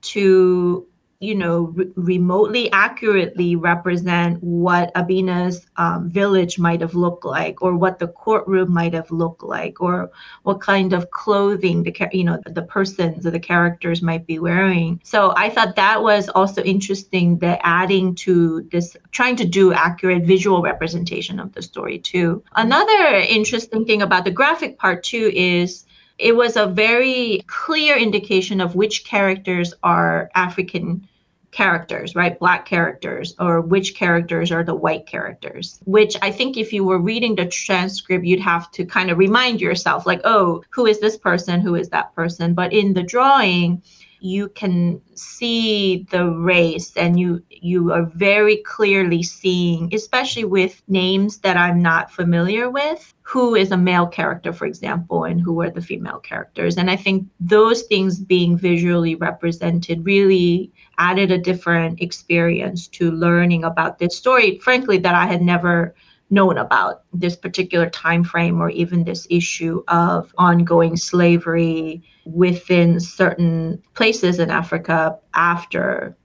to 0.00 0.86
you 1.20 1.34
know, 1.34 1.72
re- 1.74 1.90
remotely 1.96 2.70
accurately 2.70 3.56
represent 3.56 4.42
what 4.42 4.92
Abina's 4.94 5.66
um, 5.76 6.08
village 6.08 6.58
might 6.58 6.80
have 6.80 6.94
looked 6.94 7.24
like, 7.24 7.60
or 7.60 7.76
what 7.76 7.98
the 7.98 8.06
courtroom 8.08 8.72
might 8.72 8.94
have 8.94 9.10
looked 9.10 9.42
like, 9.42 9.80
or 9.80 10.10
what 10.44 10.60
kind 10.60 10.92
of 10.92 11.10
clothing 11.10 11.82
the 11.82 12.08
you 12.12 12.22
know 12.22 12.40
the 12.46 12.62
persons 12.62 13.26
or 13.26 13.32
the 13.32 13.40
characters 13.40 14.00
might 14.00 14.26
be 14.26 14.38
wearing. 14.38 15.00
So 15.02 15.34
I 15.36 15.50
thought 15.50 15.74
that 15.74 16.02
was 16.02 16.28
also 16.28 16.62
interesting. 16.62 17.38
That 17.38 17.60
adding 17.64 18.14
to 18.16 18.62
this, 18.70 18.96
trying 19.10 19.36
to 19.36 19.44
do 19.44 19.72
accurate 19.72 20.24
visual 20.24 20.62
representation 20.62 21.40
of 21.40 21.52
the 21.52 21.62
story 21.62 21.98
too. 21.98 22.44
Another 22.54 23.16
interesting 23.28 23.84
thing 23.84 24.02
about 24.02 24.24
the 24.24 24.30
graphic 24.30 24.78
part 24.78 25.02
too 25.02 25.32
is 25.34 25.84
it 26.18 26.34
was 26.34 26.56
a 26.56 26.66
very 26.66 27.42
clear 27.46 27.96
indication 27.96 28.60
of 28.60 28.74
which 28.74 29.04
characters 29.04 29.72
are 29.82 30.30
African 30.34 31.08
characters, 31.50 32.14
right? 32.14 32.38
Black 32.38 32.66
characters, 32.66 33.34
or 33.38 33.60
which 33.60 33.94
characters 33.94 34.52
are 34.52 34.64
the 34.64 34.74
white 34.74 35.06
characters. 35.06 35.80
Which 35.84 36.16
I 36.20 36.30
think 36.30 36.56
if 36.56 36.72
you 36.72 36.84
were 36.84 36.98
reading 36.98 37.36
the 37.36 37.46
transcript, 37.46 38.24
you'd 38.24 38.40
have 38.40 38.70
to 38.72 38.84
kind 38.84 39.10
of 39.10 39.18
remind 39.18 39.60
yourself, 39.60 40.06
like, 40.06 40.20
oh, 40.24 40.62
who 40.70 40.86
is 40.86 41.00
this 41.00 41.16
person? 41.16 41.60
Who 41.60 41.74
is 41.74 41.88
that 41.88 42.14
person? 42.14 42.52
But 42.52 42.72
in 42.72 42.92
the 42.92 43.02
drawing, 43.02 43.82
you 44.20 44.48
can 44.48 45.00
see 45.14 46.06
the 46.10 46.28
race 46.30 46.96
and 46.96 47.18
you 47.18 47.42
you 47.50 47.92
are 47.92 48.04
very 48.14 48.56
clearly 48.58 49.22
seeing 49.22 49.92
especially 49.94 50.44
with 50.44 50.82
names 50.88 51.38
that 51.38 51.56
i'm 51.56 51.80
not 51.82 52.10
familiar 52.10 52.70
with 52.70 53.14
who 53.22 53.54
is 53.54 53.70
a 53.70 53.76
male 53.76 54.06
character 54.06 54.52
for 54.52 54.66
example 54.66 55.24
and 55.24 55.40
who 55.40 55.60
are 55.60 55.70
the 55.70 55.82
female 55.82 56.18
characters. 56.18 56.76
And 56.76 56.90
i 56.90 56.96
think 56.96 57.26
those 57.40 57.82
things 57.82 58.18
being 58.18 58.56
visually 58.56 59.14
represented 59.14 60.04
really 60.04 60.72
added 60.98 61.30
a 61.30 61.38
different 61.38 62.00
experience 62.00 62.88
to 62.88 63.10
learning 63.10 63.64
about 63.64 63.98
this 63.98 64.16
story 64.16 64.58
frankly 64.58 64.98
that 64.98 65.14
i 65.14 65.26
had 65.26 65.42
never 65.42 65.94
known 66.30 66.58
about 66.58 67.02
this 67.12 67.36
particular 67.36 67.88
time 67.90 68.22
frame 68.22 68.60
or 68.60 68.70
even 68.70 69.04
this 69.04 69.26
issue 69.30 69.82
of 69.88 70.32
ongoing 70.38 70.96
slavery 70.96 72.02
within 72.26 73.00
certain 73.00 73.82
places 73.94 74.38
in 74.38 74.50
Africa 74.50 75.18
after 75.34 76.16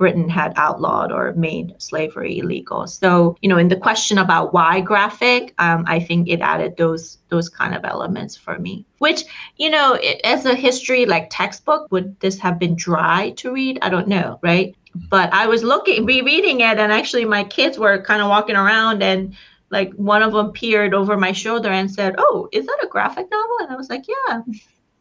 Britain 0.00 0.30
had 0.30 0.54
outlawed 0.56 1.12
or 1.12 1.34
made 1.34 1.74
slavery 1.76 2.38
illegal. 2.38 2.86
So, 2.86 3.36
you 3.42 3.50
know, 3.50 3.58
in 3.58 3.68
the 3.68 3.76
question 3.76 4.16
about 4.16 4.54
why 4.54 4.80
graphic, 4.80 5.54
um, 5.58 5.84
I 5.86 6.00
think 6.00 6.26
it 6.26 6.40
added 6.40 6.78
those 6.78 7.18
those 7.28 7.50
kind 7.50 7.74
of 7.74 7.84
elements 7.84 8.34
for 8.34 8.58
me. 8.58 8.86
Which, 8.96 9.24
you 9.58 9.68
know, 9.68 9.98
it, 10.00 10.22
as 10.24 10.46
a 10.46 10.54
history 10.54 11.04
like 11.04 11.28
textbook, 11.30 11.86
would 11.90 12.18
this 12.20 12.38
have 12.38 12.58
been 12.58 12.76
dry 12.76 13.34
to 13.36 13.52
read? 13.52 13.78
I 13.82 13.90
don't 13.90 14.08
know, 14.08 14.38
right? 14.42 14.74
But 15.10 15.34
I 15.34 15.46
was 15.46 15.62
looking, 15.62 16.06
rereading 16.06 16.60
it, 16.60 16.78
and 16.78 16.90
actually 16.90 17.26
my 17.26 17.44
kids 17.44 17.78
were 17.78 18.02
kind 18.02 18.22
of 18.22 18.30
walking 18.30 18.56
around 18.56 19.02
and 19.02 19.36
like 19.70 19.92
one 19.94 20.22
of 20.22 20.32
them 20.32 20.52
peered 20.52 20.94
over 20.94 21.16
my 21.16 21.32
shoulder 21.32 21.70
and 21.70 21.90
said, 21.90 22.14
"Oh, 22.18 22.48
is 22.52 22.66
that 22.66 22.78
a 22.82 22.88
graphic 22.88 23.30
novel?" 23.30 23.56
And 23.60 23.70
I 23.70 23.76
was 23.76 23.88
like, 23.88 24.04
"Yeah." 24.08 24.42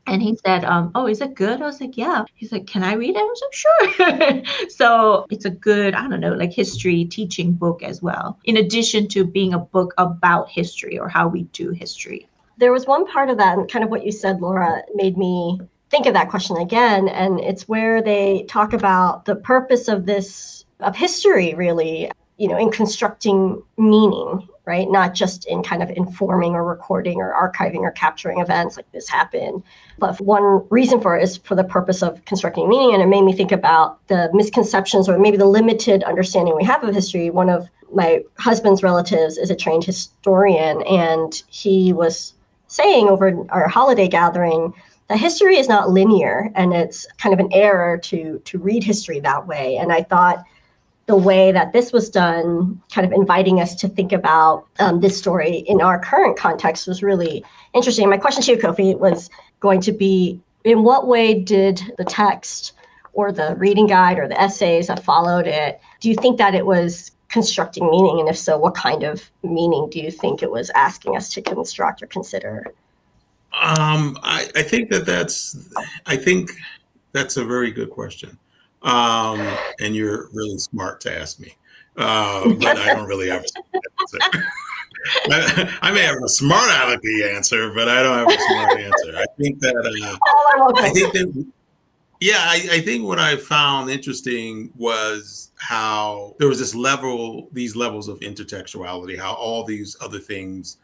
And 0.07 0.23
he 0.23 0.37
said, 0.43 0.63
um, 0.63 0.91
"Oh, 0.95 1.07
is 1.07 1.21
it 1.21 1.35
good?" 1.35 1.61
I 1.61 1.65
was 1.65 1.81
like, 1.81 1.97
"Yeah." 1.97 2.23
He's 2.35 2.51
like, 2.51 2.65
"Can 2.65 2.83
I 2.83 2.93
read 2.93 3.15
it?" 3.15 3.19
I 3.19 3.23
was 3.23 3.41
like, 3.43 4.43
"Sure." 4.43 4.69
so 4.69 5.25
it's 5.29 5.45
a 5.45 5.49
good, 5.49 5.93
I 5.93 6.07
don't 6.07 6.19
know, 6.19 6.33
like 6.33 6.51
history 6.51 7.05
teaching 7.05 7.51
book 7.51 7.83
as 7.83 8.01
well. 8.01 8.39
In 8.45 8.57
addition 8.57 9.07
to 9.09 9.25
being 9.25 9.53
a 9.53 9.59
book 9.59 9.93
about 9.97 10.49
history 10.49 10.97
or 10.97 11.09
how 11.09 11.27
we 11.27 11.43
do 11.43 11.71
history. 11.71 12.27
There 12.57 12.71
was 12.71 12.87
one 12.87 13.07
part 13.07 13.29
of 13.29 13.37
that, 13.37 13.57
and 13.57 13.71
kind 13.71 13.83
of 13.85 13.91
what 13.91 14.05
you 14.05 14.11
said, 14.11 14.41
Laura, 14.41 14.81
made 14.95 15.17
me 15.17 15.59
think 15.89 16.05
of 16.05 16.13
that 16.13 16.29
question 16.29 16.57
again. 16.57 17.07
And 17.07 17.39
it's 17.39 17.67
where 17.67 18.01
they 18.01 18.45
talk 18.49 18.73
about 18.73 19.25
the 19.25 19.35
purpose 19.35 19.87
of 19.87 20.05
this 20.05 20.65
of 20.79 20.95
history, 20.95 21.53
really, 21.55 22.09
you 22.39 22.47
know, 22.47 22.57
in 22.57 22.71
constructing 22.71 23.61
meaning 23.77 24.47
right? 24.69 24.91
Not 24.91 25.15
just 25.15 25.47
in 25.47 25.63
kind 25.63 25.81
of 25.81 25.89
informing 25.89 26.53
or 26.53 26.63
recording 26.63 27.21
or 27.21 27.33
archiving 27.33 27.79
or 27.79 27.89
capturing 27.89 28.39
events 28.39 28.77
like 28.77 28.89
this 28.91 29.09
happened. 29.09 29.63
But 29.97 30.21
one 30.21 30.63
reason 30.69 31.01
for 31.01 31.17
it 31.17 31.23
is 31.23 31.37
for 31.37 31.55
the 31.55 31.63
purpose 31.63 32.03
of 32.03 32.23
constructing 32.25 32.69
meaning. 32.69 32.93
And 32.93 33.01
it 33.01 33.07
made 33.07 33.23
me 33.23 33.33
think 33.33 33.51
about 33.51 34.07
the 34.09 34.29
misconceptions 34.31 35.09
or 35.09 35.17
maybe 35.17 35.37
the 35.37 35.47
limited 35.47 36.03
understanding 36.03 36.55
we 36.55 36.63
have 36.65 36.83
of 36.83 36.93
history. 36.93 37.31
One 37.31 37.49
of 37.49 37.67
my 37.91 38.21
husband's 38.37 38.83
relatives 38.83 39.39
is 39.39 39.49
a 39.49 39.55
trained 39.55 39.85
historian, 39.85 40.83
and 40.83 41.41
he 41.47 41.91
was 41.91 42.35
saying 42.67 43.09
over 43.09 43.43
our 43.49 43.67
holiday 43.67 44.07
gathering 44.07 44.71
that 45.07 45.17
history 45.17 45.57
is 45.57 45.67
not 45.67 45.89
linear 45.89 46.51
and 46.53 46.73
it's 46.73 47.07
kind 47.17 47.33
of 47.33 47.39
an 47.39 47.51
error 47.51 47.97
to 47.97 48.39
to 48.45 48.59
read 48.59 48.83
history 48.83 49.19
that 49.19 49.47
way. 49.47 49.77
And 49.77 49.91
I 49.91 50.03
thought 50.03 50.45
the 51.09 51.15
way 51.15 51.51
that 51.51 51.73
this 51.73 51.91
was 51.91 52.07
done, 52.07 52.79
kind 52.93 53.03
of 53.07 53.11
inviting 53.11 53.59
us 53.59 53.73
to 53.73 53.87
think 53.87 54.11
about 54.11 54.67
um, 54.77 54.99
this 54.99 55.17
story 55.17 55.63
in 55.65 55.81
our 55.81 55.97
current 55.97 56.37
context 56.37 56.85
was 56.85 57.01
really 57.01 57.43
interesting. 57.73 58.07
My 58.07 58.17
question 58.19 58.43
to 58.43 58.51
you, 58.51 58.57
Kofi, 58.59 58.95
was 58.95 59.27
going 59.59 59.81
to 59.81 59.91
be 59.91 60.39
in 60.65 60.83
what 60.83 61.07
way 61.07 61.33
did 61.33 61.81
the 61.97 62.03
text 62.03 62.73
or 63.13 63.31
the 63.31 63.55
reading 63.55 63.87
guide 63.87 64.19
or 64.19 64.27
the 64.27 64.39
essays 64.39 64.85
that 64.85 65.03
followed 65.03 65.47
it, 65.47 65.81
do 65.99 66.09
you 66.09 66.15
think 66.15 66.37
that 66.37 66.53
it 66.53 66.67
was 66.67 67.09
constructing 67.29 67.89
meaning? 67.89 68.19
And 68.19 68.29
if 68.29 68.37
so, 68.37 68.59
what 68.59 68.75
kind 68.75 69.01
of 69.01 69.31
meaning 69.41 69.89
do 69.89 69.99
you 69.99 70.11
think 70.11 70.43
it 70.43 70.51
was 70.51 70.69
asking 70.75 71.17
us 71.17 71.33
to 71.33 71.41
construct 71.41 72.03
or 72.03 72.05
consider? 72.05 72.67
Um, 73.53 74.15
I, 74.21 74.47
I 74.55 74.61
think 74.61 74.91
that 74.91 75.07
that's, 75.07 75.57
I 76.05 76.15
think 76.17 76.51
that's 77.13 77.35
a 77.35 77.43
very 77.43 77.71
good 77.71 77.89
question. 77.89 78.37
Um, 78.81 79.45
and 79.79 79.95
you're 79.95 80.29
really 80.33 80.57
smart 80.57 81.01
to 81.01 81.19
ask 81.19 81.39
me. 81.39 81.55
Uh, 81.97 82.53
but 82.53 82.77
I 82.77 82.93
don't 82.93 83.07
really 83.07 83.29
have 83.29 83.43
a 83.43 84.19
I, 85.31 85.77
I 85.81 85.91
may 85.91 86.01
have 86.01 86.21
a 86.23 86.29
smart 86.29 86.69
alecky 86.69 87.35
answer, 87.35 87.71
but 87.73 87.89
I 87.89 88.03
don't 88.03 88.17
have 88.17 88.29
a 88.29 88.41
smart 88.41 88.79
answer. 88.79 89.17
I 89.17 89.25
think 89.37 89.59
that 89.59 89.75
uh, 89.75 90.17
oh, 90.27 90.73
I 90.77 90.89
think 90.89 91.13
that 91.13 91.45
yeah, 92.21 92.39
I, 92.39 92.67
I, 92.71 92.81
think 92.81 93.05
what 93.05 93.17
I 93.17 93.37
found 93.37 93.89
interesting 93.89 94.73
was 94.75 95.51
how 95.55 96.35
there 96.37 96.49
was 96.49 96.59
this 96.59 96.75
level, 96.75 97.47
these 97.53 97.77
levels 97.77 98.09
of 98.09 98.19
intertextuality, 98.19 99.17
how 99.17 99.33
all 99.35 99.63
these 99.63 99.95
other 100.01 100.19
things, 100.19 100.77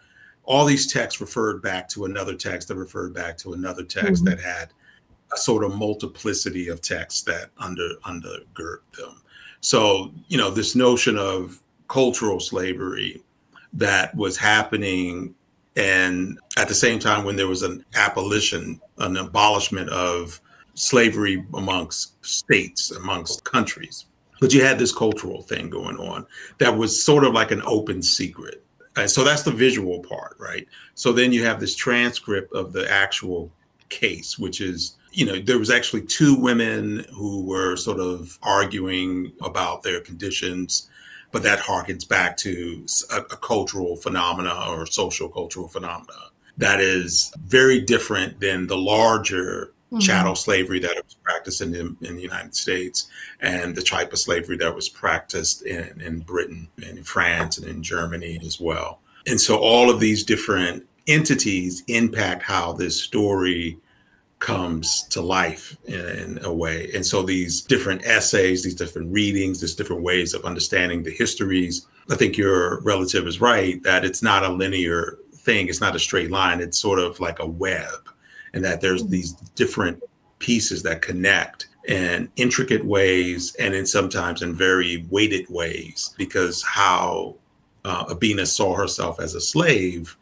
all 0.46 0.64
these 0.64 0.92
texts 0.92 1.20
referred 1.20 1.62
back 1.62 1.90
to 1.90 2.06
another 2.06 2.36
text 2.36 2.70
that 2.70 2.75
referred 2.78 3.14
back 3.14 3.38
to 3.40 3.52
another 3.52 3.84
text 3.84 4.24
mm-hmm. 4.24 4.36
that 4.36 4.40
had 4.40 4.70
a 5.36 5.38
sort 5.38 5.63
of 5.63 5.75
multiplicity 5.75 6.70
of 6.70 6.82
texts 6.82 7.22
that 7.24 7.50
under 7.58 7.89
undergird 8.06 8.80
them. 8.98 9.22
So, 9.62 10.13
you 10.27 10.38
know, 10.38 10.50
this 10.50 10.75
notion 10.75 11.18
of 11.18 11.62
cultural 11.88 12.39
slavery 12.39 13.22
that 13.74 14.15
was 14.15 14.38
happening 14.38 15.36
and 15.75 16.39
at 16.58 16.68
the 16.70 16.74
same 16.74 17.00
time 17.00 17.25
when 17.25 17.36
there 17.36 17.48
was 17.48 17.63
an 17.63 17.84
abolition, 17.96 18.80
an 19.00 19.18
abolishment 19.18 19.89
of 19.89 20.39
slavery 20.74 21.46
amongst 21.54 22.25
states, 22.25 22.92
amongst 22.92 23.44
countries. 23.44 24.06
But 24.39 24.54
you 24.54 24.63
had 24.63 24.80
this 24.80 24.94
cultural 24.94 25.42
thing 25.42 25.70
going 25.70 25.98
on 25.98 26.25
that 26.60 26.75
was 26.75 27.04
sort 27.04 27.25
of 27.25 27.34
like 27.34 27.51
an 27.51 27.62
open 27.65 28.01
secret. 28.01 28.63
And 28.96 29.10
so 29.10 29.24
that's 29.24 29.44
the 29.44 29.51
visual 29.51 30.00
part, 30.00 30.38
right? 30.39 30.68
So 30.94 31.12
then 31.12 31.34
you 31.34 31.44
have 31.44 31.60
this 31.60 31.75
transcript 31.75 32.54
of 32.54 32.72
the 32.72 32.89
actual 32.89 33.51
case, 33.89 34.39
which 34.39 34.62
is 34.62 34.96
you 35.16 35.26
know, 35.26 35.40
there 35.40 35.58
was 35.58 35.72
actually 35.72 36.02
two 36.02 36.36
women 36.36 37.06
who 37.14 37.44
were 37.46 37.78
sort 37.78 38.00
of 38.00 38.38
arguing 38.44 39.32
about 39.42 39.82
their 39.82 40.02
conditions, 40.02 40.90
but 41.32 41.42
that 41.44 41.60
harkens 41.60 42.08
back 42.08 42.36
to 42.38 42.86
a, 43.12 43.18
a 43.18 43.38
cultural 43.38 43.96
phenomena 43.96 44.54
or 44.70 44.86
social 44.86 45.30
cultural 45.30 45.70
phenomena 45.70 46.32
that 46.58 46.82
is 46.82 47.34
very 47.46 47.80
different 47.80 48.40
than 48.42 48.68
the 48.68 48.78
larger 48.78 49.74
mm-hmm. 49.92 50.00
chattel 50.00 50.36
slavery 50.36 50.80
that 50.80 50.96
was 50.96 51.16
practiced 51.24 51.62
in 51.62 51.72
the, 51.72 51.96
in 52.02 52.16
the 52.18 52.22
United 52.22 52.54
States 52.54 53.08
and 53.40 53.74
the 53.74 53.82
type 53.82 54.12
of 54.12 54.20
slavery 54.20 54.58
that 54.58 54.76
was 54.76 54.90
practiced 54.90 55.62
in, 55.64 56.02
in 56.02 56.20
Britain 56.20 56.68
and 56.78 56.98
in 56.98 57.04
France 57.04 57.58
and 57.58 57.68
in 57.68 57.82
Germany 57.82 58.38
as 58.46 58.60
well. 58.60 59.00
And 59.28 59.40
so 59.40 59.58
all 59.58 59.90
of 59.90 60.02
these 60.02 60.24
different 60.24 60.86
entities 61.08 61.84
impact 61.88 62.44
how 62.44 62.74
this 62.74 63.02
story 63.02 63.80
comes 64.46 65.08
to 65.10 65.22
life 65.22 65.75
in, 65.86 66.00
in, 66.00 66.46
a 66.46 66.54
way. 66.54 66.92
And 66.94 67.04
so 67.04 67.24
these 67.24 67.62
different 67.62 68.06
essays, 68.06 68.62
these 68.62 68.75
different 68.75 69.12
readings, 69.12 69.60
these 69.60 69.74
different 69.74 70.04
ways 70.04 70.36
of 70.36 70.46
understanding 70.46 71.02
the 71.02 71.10
histories, 71.10 71.88
I 72.12 72.16
think 72.16 72.38
your 72.38 72.80
relative 72.82 73.25
is 73.25 73.42
right 73.42 73.82
that 73.82 74.06
it's 74.06 74.22
not 74.22 74.44
a 74.44 74.50
linear 74.50 75.18
thing, 75.38 75.68
it's 75.68 75.82
not 75.82 75.96
a 75.96 76.00
straight 76.00 76.30
line, 76.30 76.62
it's 76.62 76.78
sort 76.78 77.00
of 77.00 77.20
like 77.20 77.40
a 77.40 77.48
web, 77.48 78.08
and 78.54 78.64
that 78.64 78.82
there's 78.82 79.02
mm-hmm. 79.02 79.14
these 79.14 79.32
different 79.56 80.04
pieces 80.38 80.84
that 80.84 81.02
connect 81.02 81.70
in 81.88 82.30
intricate 82.36 82.86
ways 82.86 83.56
and 83.56 83.74
in 83.74 83.88
sometimes 83.88 84.44
in 84.44 84.54
very 84.54 85.08
weighted 85.10 85.50
ways 85.50 86.14
because 86.20 86.62
how 86.62 87.36
uh, 87.84 88.06
Abina 88.14 88.46
saw 88.46 88.75
herself 88.75 89.20
as 89.20 89.34
a 89.34 89.42
slave 89.42 90.16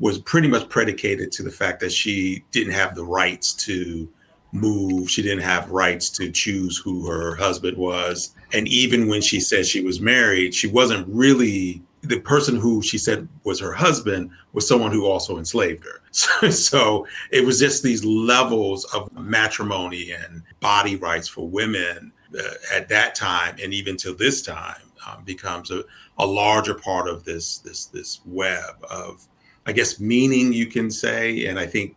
was 0.00 0.18
pretty 0.18 0.48
much 0.48 0.68
predicated 0.68 1.30
to 1.32 1.42
the 1.42 1.50
fact 1.50 1.78
that 1.80 1.92
she 1.92 2.42
didn't 2.50 2.72
have 2.72 2.94
the 2.94 3.04
rights 3.04 3.52
to 3.52 4.08
move. 4.52 5.10
She 5.10 5.22
didn't 5.22 5.44
have 5.44 5.70
rights 5.70 6.10
to 6.10 6.30
choose 6.30 6.78
who 6.78 7.06
her 7.06 7.36
husband 7.36 7.76
was. 7.76 8.34
And 8.52 8.66
even 8.66 9.06
when 9.08 9.20
she 9.20 9.38
said 9.40 9.66
she 9.66 9.84
was 9.84 10.00
married, 10.00 10.54
she 10.54 10.66
wasn't 10.66 11.06
really 11.08 11.82
the 12.02 12.20
person 12.20 12.56
who 12.56 12.80
she 12.82 12.96
said 12.96 13.28
was 13.44 13.60
her 13.60 13.74
husband 13.74 14.30
was 14.52 14.66
someone 14.66 14.90
who 14.90 15.06
also 15.06 15.38
enslaved 15.38 15.84
her. 15.84 16.00
So, 16.12 16.50
so 16.50 17.06
it 17.30 17.44
was 17.44 17.60
just 17.60 17.84
these 17.84 18.04
levels 18.04 18.84
of 18.86 19.12
matrimony 19.16 20.10
and 20.10 20.42
body 20.58 20.96
rights 20.96 21.28
for 21.28 21.48
women 21.48 22.10
uh, 22.36 22.54
at 22.74 22.88
that 22.88 23.14
time, 23.14 23.54
and 23.62 23.72
even 23.72 23.96
till 23.96 24.16
this 24.16 24.42
time, 24.42 24.82
um, 25.06 25.22
becomes 25.24 25.70
a, 25.70 25.84
a 26.18 26.26
larger 26.26 26.74
part 26.74 27.08
of 27.08 27.24
this 27.24 27.58
this 27.58 27.86
this 27.86 28.22
web 28.26 28.74
of 28.90 29.26
I 29.66 29.72
guess, 29.72 30.00
meaning 30.00 30.52
you 30.52 30.66
can 30.66 30.90
say. 30.90 31.46
And 31.46 31.58
I 31.58 31.66
think 31.66 31.96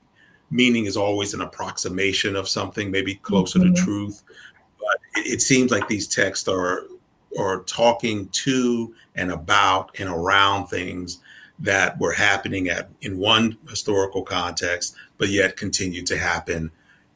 meaning 0.51 0.85
is 0.85 0.97
always 0.97 1.33
an 1.33 1.41
approximation 1.41 2.35
of 2.35 2.47
something, 2.47 2.91
maybe 2.91 3.15
closer 3.15 3.59
mm-hmm. 3.59 3.73
to 3.73 3.81
truth. 3.81 4.23
But 4.79 5.21
it, 5.21 5.33
it 5.33 5.41
seems 5.41 5.71
like 5.71 5.87
these 5.87 6.07
texts 6.07 6.47
are 6.47 6.83
are 7.39 7.63
talking 7.63 8.27
to 8.29 8.93
and 9.15 9.31
about 9.31 9.99
and 9.99 10.07
around 10.07 10.67
things 10.67 11.19
that 11.59 11.99
were 11.99 12.11
happening 12.11 12.69
at 12.69 12.89
in 13.01 13.17
one 13.17 13.57
historical 13.67 14.21
context, 14.21 14.95
but 15.17 15.29
yet 15.29 15.57
continue 15.57 16.03
to 16.03 16.17
happen 16.17 16.71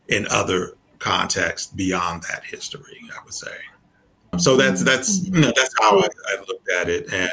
in 0.08 0.26
other 0.32 0.74
contexts 1.00 1.72
beyond 1.74 2.24
that 2.24 2.44
history. 2.44 3.00
I 3.14 3.24
would 3.24 3.34
say. 3.34 3.56
So 4.38 4.56
that's 4.56 4.84
that's 4.84 5.26
you 5.26 5.42
know 5.42 5.52
that's 5.56 5.74
how 5.80 6.00
I, 6.00 6.08
I 6.28 6.40
looked 6.48 6.70
at 6.70 6.90
it, 6.90 7.12
and 7.12 7.32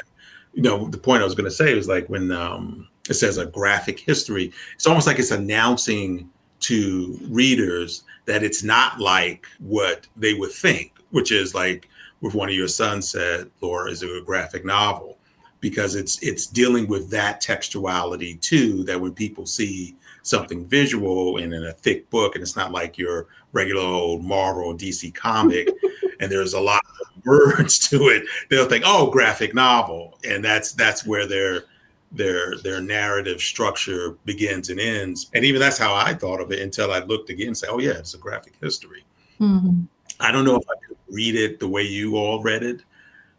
you 0.52 0.62
know 0.62 0.88
the 0.88 0.98
point 0.98 1.22
I 1.22 1.24
was 1.24 1.34
going 1.34 1.44
to 1.44 1.50
say 1.50 1.74
was 1.74 1.88
like 1.88 2.08
when 2.08 2.30
um, 2.30 2.88
it 3.08 3.14
says 3.14 3.38
a 3.38 3.46
graphic 3.46 3.98
history, 3.98 4.52
it's 4.74 4.86
almost 4.86 5.06
like 5.06 5.18
it's 5.18 5.30
announcing 5.30 6.30
to 6.60 7.18
readers 7.28 8.04
that 8.24 8.42
it's 8.42 8.62
not 8.62 8.98
like 8.98 9.46
what 9.58 10.06
they 10.16 10.34
would 10.34 10.52
think, 10.52 10.94
which 11.10 11.30
is 11.30 11.54
like 11.54 11.88
with 12.20 12.34
one 12.34 12.48
of 12.48 12.54
your 12.54 12.68
sons 12.68 13.08
said, 13.08 13.50
Laura, 13.60 13.90
is 13.90 14.02
it 14.02 14.10
a 14.10 14.22
graphic 14.22 14.64
novel? 14.64 15.18
Because 15.60 15.94
it's 15.94 16.22
it's 16.22 16.46
dealing 16.46 16.86
with 16.86 17.10
that 17.10 17.42
textuality 17.42 18.40
too, 18.40 18.84
that 18.84 19.00
when 19.00 19.12
people 19.12 19.46
see 19.46 19.96
something 20.22 20.64
visual 20.64 21.36
and 21.36 21.52
in 21.52 21.66
a 21.66 21.72
thick 21.72 22.08
book, 22.10 22.34
and 22.34 22.42
it's 22.42 22.56
not 22.56 22.72
like 22.72 22.96
your 22.96 23.26
regular 23.52 23.82
old 23.82 24.24
Marvel 24.24 24.64
or 24.64 24.74
DC 24.74 25.14
comic, 25.14 25.68
and 26.20 26.32
there's 26.32 26.54
a 26.54 26.60
lot 26.60 26.82
of 27.00 27.24
words 27.26 27.78
to 27.90 28.08
it, 28.08 28.24
they'll 28.50 28.68
think, 28.68 28.84
oh, 28.86 29.10
graphic 29.10 29.54
novel. 29.54 30.18
And 30.28 30.44
that's 30.44 30.72
that's 30.72 31.06
where 31.06 31.26
they're 31.26 31.64
their 32.14 32.56
their 32.58 32.80
narrative 32.80 33.40
structure 33.40 34.16
begins 34.24 34.70
and 34.70 34.80
ends. 34.80 35.30
And 35.34 35.44
even 35.44 35.60
that's 35.60 35.78
how 35.78 35.94
I 35.94 36.14
thought 36.14 36.40
of 36.40 36.52
it 36.52 36.60
until 36.60 36.92
I 36.92 37.00
looked 37.00 37.30
again 37.30 37.48
and 37.48 37.58
said, 37.58 37.70
oh 37.70 37.80
yeah, 37.80 37.92
it's 37.92 38.14
a 38.14 38.18
graphic 38.18 38.54
history. 38.60 39.04
Mm-hmm. 39.40 39.82
I 40.20 40.30
don't 40.30 40.44
know 40.44 40.56
if 40.56 40.64
I 40.68 40.74
could 40.86 40.96
read 41.08 41.34
it 41.34 41.58
the 41.58 41.68
way 41.68 41.82
you 41.82 42.16
all 42.16 42.42
read 42.42 42.62
it, 42.62 42.82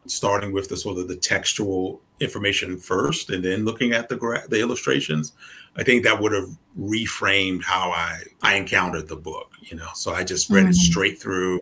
starting 0.08 0.52
with 0.52 0.68
the 0.68 0.78
sort 0.78 0.98
of 0.98 1.08
the 1.08 1.16
textual 1.16 2.02
information 2.20 2.78
first 2.78 3.30
and 3.30 3.44
then 3.44 3.66
looking 3.66 3.94
at 3.94 4.10
the 4.10 4.16
gra- 4.16 4.48
the 4.50 4.60
illustrations. 4.60 5.34
I 5.78 5.84
think 5.84 6.04
that 6.04 6.20
would 6.20 6.32
have 6.34 6.50
reframed 6.78 7.64
how 7.64 7.92
I 7.92 8.20
I 8.42 8.56
encountered 8.56 9.08
the 9.08 9.16
book. 9.16 9.54
You 9.62 9.78
know, 9.78 9.90
so 9.96 10.14
I 10.14 10.24
just 10.24 10.50
read 10.50 10.64
mm-hmm. 10.64 10.72
it 10.72 10.76
straight 10.76 11.22
through, 11.22 11.62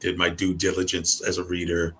did 0.00 0.16
my 0.16 0.30
due 0.30 0.54
diligence 0.54 1.20
as 1.20 1.38
a 1.38 1.44
reader, 1.44 1.94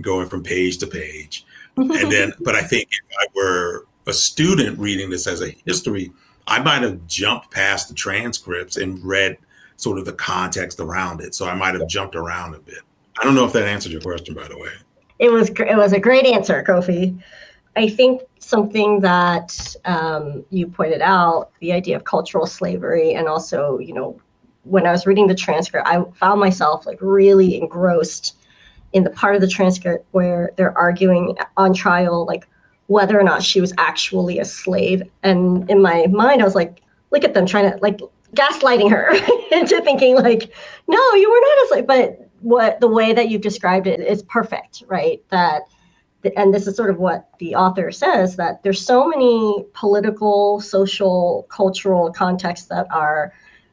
going 0.00 0.28
from 0.28 0.42
page 0.42 0.78
to 0.78 0.86
page. 0.86 1.44
and 1.76 2.10
then, 2.10 2.32
but 2.40 2.54
I 2.54 2.62
think 2.62 2.88
if 2.90 3.16
I 3.20 3.26
were 3.34 3.86
a 4.06 4.12
student 4.12 4.78
reading 4.78 5.10
this 5.10 5.26
as 5.26 5.42
a 5.42 5.50
history, 5.64 6.12
I 6.46 6.60
might 6.60 6.82
have 6.82 7.06
jumped 7.06 7.50
past 7.50 7.88
the 7.88 7.94
transcripts 7.94 8.76
and 8.76 9.02
read 9.04 9.36
sort 9.76 9.98
of 9.98 10.04
the 10.04 10.12
context 10.12 10.80
around 10.80 11.20
it. 11.20 11.34
So 11.34 11.46
I 11.46 11.54
might 11.54 11.74
have 11.74 11.88
jumped 11.88 12.14
around 12.14 12.54
a 12.54 12.58
bit. 12.58 12.80
I 13.18 13.24
don't 13.24 13.34
know 13.34 13.44
if 13.44 13.52
that 13.52 13.64
answered 13.64 13.92
your 13.92 14.00
question, 14.00 14.34
by 14.34 14.48
the 14.48 14.58
way. 14.58 14.70
It 15.18 15.30
was 15.30 15.48
it 15.50 15.76
was 15.76 15.92
a 15.92 16.00
great 16.00 16.26
answer, 16.26 16.62
Kofi. 16.62 17.18
I 17.74 17.88
think 17.88 18.22
something 18.38 19.00
that 19.00 19.74
um, 19.84 20.44
you 20.50 20.66
pointed 20.66 21.02
out, 21.02 21.50
the 21.60 21.72
idea 21.72 21.96
of 21.96 22.04
cultural 22.04 22.46
slavery, 22.46 23.14
and 23.14 23.26
also, 23.28 23.78
you 23.78 23.92
know, 23.92 24.20
when 24.64 24.86
I 24.86 24.92
was 24.92 25.06
reading 25.06 25.26
the 25.26 25.34
transcript, 25.34 25.86
I 25.86 26.02
found 26.14 26.40
myself 26.40 26.86
like 26.86 26.98
really 27.00 27.56
engrossed 27.56 28.36
in 28.92 29.04
the 29.04 29.10
part 29.10 29.34
of 29.34 29.40
the 29.40 29.48
transcript 29.48 30.06
where 30.12 30.52
they're 30.56 30.76
arguing 30.76 31.36
on 31.56 31.74
trial, 31.74 32.24
like 32.26 32.46
whether 32.88 33.18
or 33.18 33.22
not 33.22 33.42
she 33.42 33.60
was 33.60 33.72
actually 33.78 34.38
a 34.38 34.44
slave. 34.44 35.02
And 35.22 35.68
in 35.70 35.82
my 35.82 36.06
mind, 36.06 36.40
I 36.40 36.44
was 36.44 36.54
like, 36.54 36.82
look 37.10 37.24
at 37.24 37.34
them 37.34 37.46
trying 37.46 37.70
to 37.70 37.78
like 37.78 38.00
gaslighting 38.34 38.90
her 38.90 39.10
into 39.52 39.80
thinking 39.82 40.16
like, 40.16 40.52
no, 40.86 41.14
you 41.14 41.30
were 41.30 41.40
not 41.40 41.64
a 41.64 41.68
slave. 41.68 41.86
But 41.86 42.30
what 42.40 42.80
the 42.80 42.88
way 42.88 43.12
that 43.12 43.28
you've 43.28 43.42
described 43.42 43.86
it 43.86 44.00
is 44.00 44.22
perfect, 44.24 44.84
right? 44.88 45.22
That 45.30 45.62
and 46.36 46.52
this 46.52 46.66
is 46.66 46.76
sort 46.76 46.90
of 46.90 46.98
what 46.98 47.28
the 47.38 47.54
author 47.54 47.92
says 47.92 48.34
that 48.36 48.62
there's 48.62 48.84
so 48.84 49.06
many 49.06 49.64
political, 49.74 50.60
social, 50.60 51.46
cultural 51.50 52.12
contexts 52.12 52.66
that 52.66 52.86
are 52.90 53.32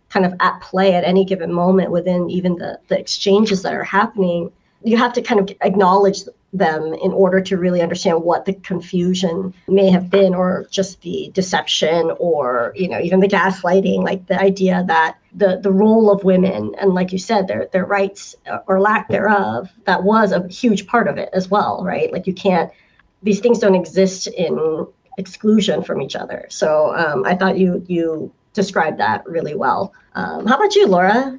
kind 0.10 0.26
of 0.26 0.36
at 0.40 0.62
play 0.62 0.94
at 0.94 1.04
any 1.04 1.26
given 1.26 1.52
moment 1.52 1.90
within 1.90 2.30
even 2.30 2.56
the, 2.56 2.80
the 2.88 3.00
exchanges 3.00 3.64
that 3.64 3.74
are 3.74 3.84
happening. 3.84 4.52
You 4.84 4.98
have 4.98 5.14
to 5.14 5.22
kind 5.22 5.40
of 5.40 5.56
acknowledge 5.62 6.26
them 6.54 6.94
in 6.94 7.12
order 7.12 7.42
to 7.42 7.58
really 7.58 7.82
understand 7.82 8.22
what 8.22 8.46
the 8.46 8.54
confusion 8.54 9.54
may 9.68 9.90
have 9.90 10.10
been 10.10 10.36
or 10.36 10.68
just 10.70 11.02
the 11.02 11.32
deception 11.34 12.12
or 12.20 12.72
you 12.76 12.88
know 12.88 13.00
even 13.00 13.20
the 13.20 13.28
gaslighting 13.28 14.04
like 14.04 14.28
the 14.28 14.40
idea 14.40 14.84
that 14.88 15.18
the 15.34 15.60
the 15.64 15.72
role 15.72 16.12
of 16.12 16.24
women 16.24 16.76
and 16.80 16.94
like 16.94 17.12
you 17.12 17.18
said 17.18 17.48
their 17.48 17.68
their 17.74 17.86
rights 17.86 18.36
or 18.68 18.80
lack 18.80 19.10
thereof 19.10 19.70
that 19.86 20.04
was 20.04 20.32
a 20.32 20.48
huge 20.48 20.86
part 20.86 21.08
of 21.08 21.18
it 21.18 21.30
as 21.34 21.50
well 21.50 21.84
right? 21.84 22.14
Like 22.14 22.28
you 22.28 22.34
can't 22.34 22.72
these 23.24 23.40
things 23.40 23.58
don't 23.58 23.76
exist 23.76 24.28
in 24.28 24.86
exclusion 25.18 25.84
from 25.84 26.02
each 26.02 26.16
other. 26.16 26.46
So 26.50 26.96
um, 26.96 27.26
i 27.26 27.36
thought 27.36 27.58
you 27.58 27.84
you 27.88 28.32
described 28.54 29.00
that 29.00 29.26
really 29.26 29.56
well. 29.56 29.92
Um, 30.14 30.46
how 30.46 30.58
about 30.58 30.76
you 30.76 30.86
laura 30.86 31.38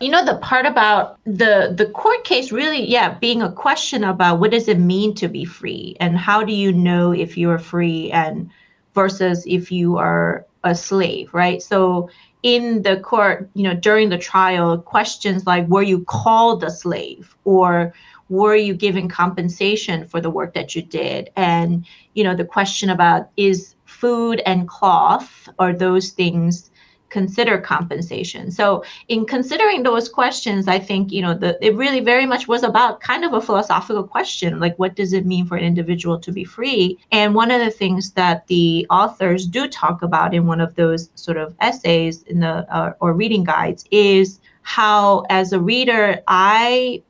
you 0.00 0.08
know 0.08 0.24
the 0.24 0.38
part 0.38 0.64
about 0.64 1.18
the 1.24 1.74
the 1.76 1.86
court 1.94 2.24
case 2.24 2.50
really 2.50 2.82
yeah 2.88 3.18
being 3.18 3.42
a 3.42 3.52
question 3.52 4.02
about 4.02 4.40
what 4.40 4.50
does 4.50 4.66
it 4.66 4.78
mean 4.78 5.14
to 5.14 5.28
be 5.28 5.44
free 5.44 5.94
and 6.00 6.16
how 6.16 6.42
do 6.42 6.52
you 6.52 6.72
know 6.72 7.12
if 7.12 7.36
you're 7.36 7.58
free 7.58 8.10
and 8.10 8.50
versus 8.94 9.44
if 9.46 9.70
you 9.70 9.98
are 9.98 10.46
a 10.64 10.74
slave 10.74 11.32
right? 11.32 11.62
So 11.62 12.10
in 12.42 12.82
the 12.82 12.98
court 13.00 13.50
you 13.54 13.62
know 13.62 13.74
during 13.74 14.08
the 14.08 14.18
trial 14.18 14.78
questions 14.78 15.46
like 15.46 15.66
were 15.68 15.82
you 15.82 16.02
called 16.04 16.64
a 16.64 16.70
slave 16.70 17.36
or 17.44 17.92
were 18.30 18.56
you 18.56 18.72
given 18.74 19.08
compensation 19.08 20.06
for 20.06 20.20
the 20.20 20.30
work 20.30 20.54
that 20.54 20.74
you 20.74 20.80
did? 20.80 21.30
And 21.36 21.84
you 22.14 22.24
know 22.24 22.34
the 22.34 22.44
question 22.44 22.88
about 22.88 23.28
is 23.36 23.74
food 23.84 24.40
and 24.46 24.66
cloth 24.66 25.48
are 25.58 25.74
those 25.74 26.10
things 26.10 26.70
consider 27.10 27.58
compensation. 27.58 28.50
So 28.50 28.84
in 29.08 29.26
considering 29.26 29.82
those 29.82 30.08
questions, 30.08 30.68
I 30.68 30.78
think, 30.78 31.12
you 31.12 31.22
know, 31.22 31.34
the, 31.34 31.58
it 31.64 31.76
really 31.76 32.00
very 32.00 32.26
much 32.26 32.48
was 32.48 32.62
about 32.62 33.00
kind 33.00 33.24
of 33.24 33.34
a 33.34 33.40
philosophical 33.40 34.04
question, 34.04 34.60
like 34.60 34.78
what 34.78 34.94
does 34.94 35.12
it 35.12 35.26
mean 35.26 35.44
for 35.46 35.56
an 35.56 35.64
individual 35.64 36.18
to 36.20 36.32
be 36.32 36.44
free? 36.44 36.98
And 37.12 37.34
one 37.34 37.50
of 37.50 37.60
the 37.60 37.70
things 37.70 38.12
that 38.12 38.46
the 38.46 38.86
authors 38.90 39.46
do 39.46 39.68
talk 39.68 40.02
about 40.02 40.34
in 40.34 40.46
one 40.46 40.60
of 40.60 40.74
those 40.76 41.10
sort 41.14 41.36
of 41.36 41.54
essays 41.60 42.22
in 42.22 42.40
the 42.40 42.66
uh, 42.74 42.92
or 43.00 43.12
reading 43.12 43.44
guides 43.44 43.84
is 43.90 44.40
how 44.62 45.24
as 45.30 45.52
a 45.52 45.60
reader, 45.60 46.22
I 46.28 47.02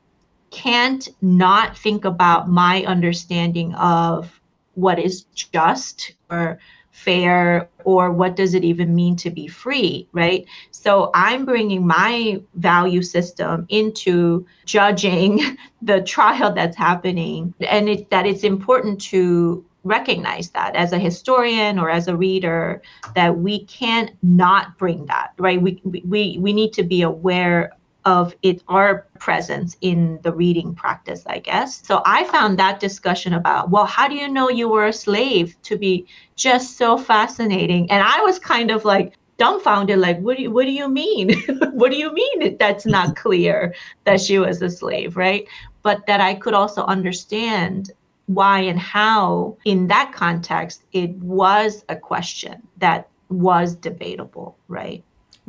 can't 0.51 1.09
not 1.21 1.77
think 1.77 2.05
about 2.05 2.49
my 2.49 2.85
understanding 2.85 3.75
of 3.75 4.41
what 4.75 4.99
is 4.99 5.23
just 5.35 6.15
or 6.31 6.59
fair 7.05 7.69
or 7.85 8.11
what 8.11 8.37
does 8.37 8.53
it 8.55 8.65
even 8.65 8.95
mean 8.95 9.17
to 9.17 9.31
be 9.31 9.47
free 9.47 10.07
right? 10.13 10.47
So 10.71 11.11
i'm 11.15 11.45
bringing 11.45 11.87
my 11.87 12.41
value 12.55 13.03
system 13.03 13.67
into 13.69 14.47
judging 14.65 15.41
the 15.83 16.03
trial 16.03 16.53
that's 16.53 16.77
happening. 16.77 17.55
And 17.61 17.89
it, 17.89 18.11
that 18.11 18.27
it's 18.27 18.45
important 18.45 19.01
to 19.13 19.65
recognize 19.83 20.51
that 20.51 20.77
as 20.77 20.93
a 20.93 20.99
historian 20.99 21.79
or 21.79 21.89
as 21.89 22.07
a 22.07 22.15
reader 22.17 22.83
that 23.15 23.39
we 23.39 23.65
can't 23.65 24.11
not 24.23 24.77
bring 24.77 25.07
that 25.07 25.33
right? 25.39 25.61
We 25.61 25.81
we 25.85 26.39
we 26.39 26.53
need 26.53 26.73
to 26.75 26.83
be 26.83 27.03
aware 27.03 27.73
of 28.05 28.35
it 28.43 28.63
our 28.69 29.07
presence 29.19 29.77
in 29.81 30.19
the 30.23 30.33
reading 30.33 30.75
practice 30.75 31.23
i 31.27 31.39
guess. 31.39 31.87
So 31.87 32.03
i 32.07 32.25
found 32.25 32.59
that 32.59 32.81
discussion 32.81 33.35
about 33.35 33.71
well 33.71 33.85
how 33.87 34.09
do 34.09 34.15
you 34.15 34.29
know 34.29 34.49
you 34.49 34.69
were 34.69 34.87
a 34.87 34.93
slave 34.93 35.57
to 35.63 35.77
be 35.77 36.07
just 36.37 36.77
so 36.79 36.97
fascinating? 36.97 37.91
And 37.91 38.03
i 38.03 38.21
was 38.23 38.39
kind 38.39 38.71
of 38.71 38.85
like 38.85 39.15
dumbfounded 39.39 39.99
like 39.99 40.19
what 40.21 40.37
do 40.37 40.43
you 40.43 40.51
what 40.51 40.67
do 40.67 40.73
you 40.73 40.89
mean? 40.89 41.31
What 41.73 41.91
do 41.91 41.97
you 41.97 42.13
mean 42.13 42.57
that's 42.59 42.85
not 42.87 43.17
clear 43.17 43.75
that 44.05 44.21
she 44.21 44.39
was 44.39 44.61
a 44.63 44.71
slave 44.71 45.17
right? 45.17 45.47
But 45.83 46.07
that 46.07 46.21
i 46.21 46.35
could 46.35 46.55
also 46.55 46.85
understand 46.85 47.91
why 48.27 48.61
and 48.61 48.79
how 48.79 49.57
in 49.65 49.89
that 49.89 50.13
context 50.13 50.85
it 50.93 51.11
was 51.17 51.85
a 51.89 51.97
question 51.97 52.63
that 52.79 53.09
was 53.29 53.75
debatable 53.75 54.57
right 54.69 55.03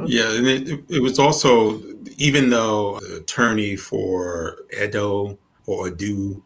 yeah, 0.06 0.32
and 0.34 0.48
it, 0.48 0.84
it 0.90 1.02
was 1.02 1.20
also 1.20 1.82
even 2.18 2.50
though 2.50 3.00
the 3.00 3.18
attorney 3.18 3.76
for 3.76 4.60
Edo 4.82 5.38
or 5.66 5.90
Adu, 5.90 6.42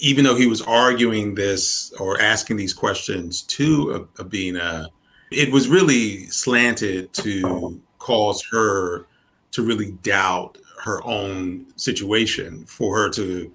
even 0.00 0.24
though 0.24 0.34
he 0.34 0.46
was 0.46 0.62
arguing 0.62 1.34
this 1.34 1.92
or 1.98 2.20
asking 2.20 2.56
these 2.56 2.72
questions 2.72 3.42
to 3.42 4.08
Abina, 4.16 4.88
it 5.30 5.52
was 5.52 5.68
really 5.68 6.26
slanted 6.26 7.12
to 7.14 7.80
cause 7.98 8.42
her 8.50 9.06
to 9.50 9.62
really 9.62 9.92
doubt 10.02 10.58
her 10.82 11.04
own 11.04 11.66
situation, 11.76 12.64
for 12.66 12.96
her 12.96 13.10
to 13.10 13.52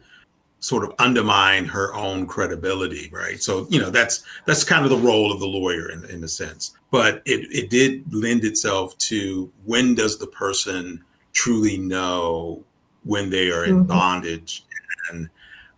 sort 0.63 0.85
of 0.85 0.93
undermine 0.97 1.65
her 1.65 1.93
own 1.93 2.25
credibility, 2.25 3.09
right? 3.11 3.43
So, 3.43 3.67
you 3.69 3.81
know, 3.81 3.89
that's 3.89 4.23
that's 4.45 4.63
kind 4.63 4.85
of 4.85 4.91
the 4.91 4.97
role 4.97 5.31
of 5.31 5.41
the 5.41 5.45
lawyer 5.45 5.91
in, 5.91 6.05
in 6.05 6.23
a 6.23 6.27
sense 6.27 6.73
but 6.89 7.23
it, 7.25 7.51
it 7.51 7.71
did 7.71 8.03
lend 8.13 8.45
itself 8.45 8.95
to 8.99 9.51
when 9.65 9.95
does 9.95 10.19
the 10.19 10.27
person 10.27 11.03
truly 11.31 11.75
know 11.75 12.63
when 13.03 13.31
they 13.31 13.49
are 13.49 13.65
in 13.65 13.77
mm-hmm. 13.77 13.87
bondage 13.87 14.63
and 15.09 15.27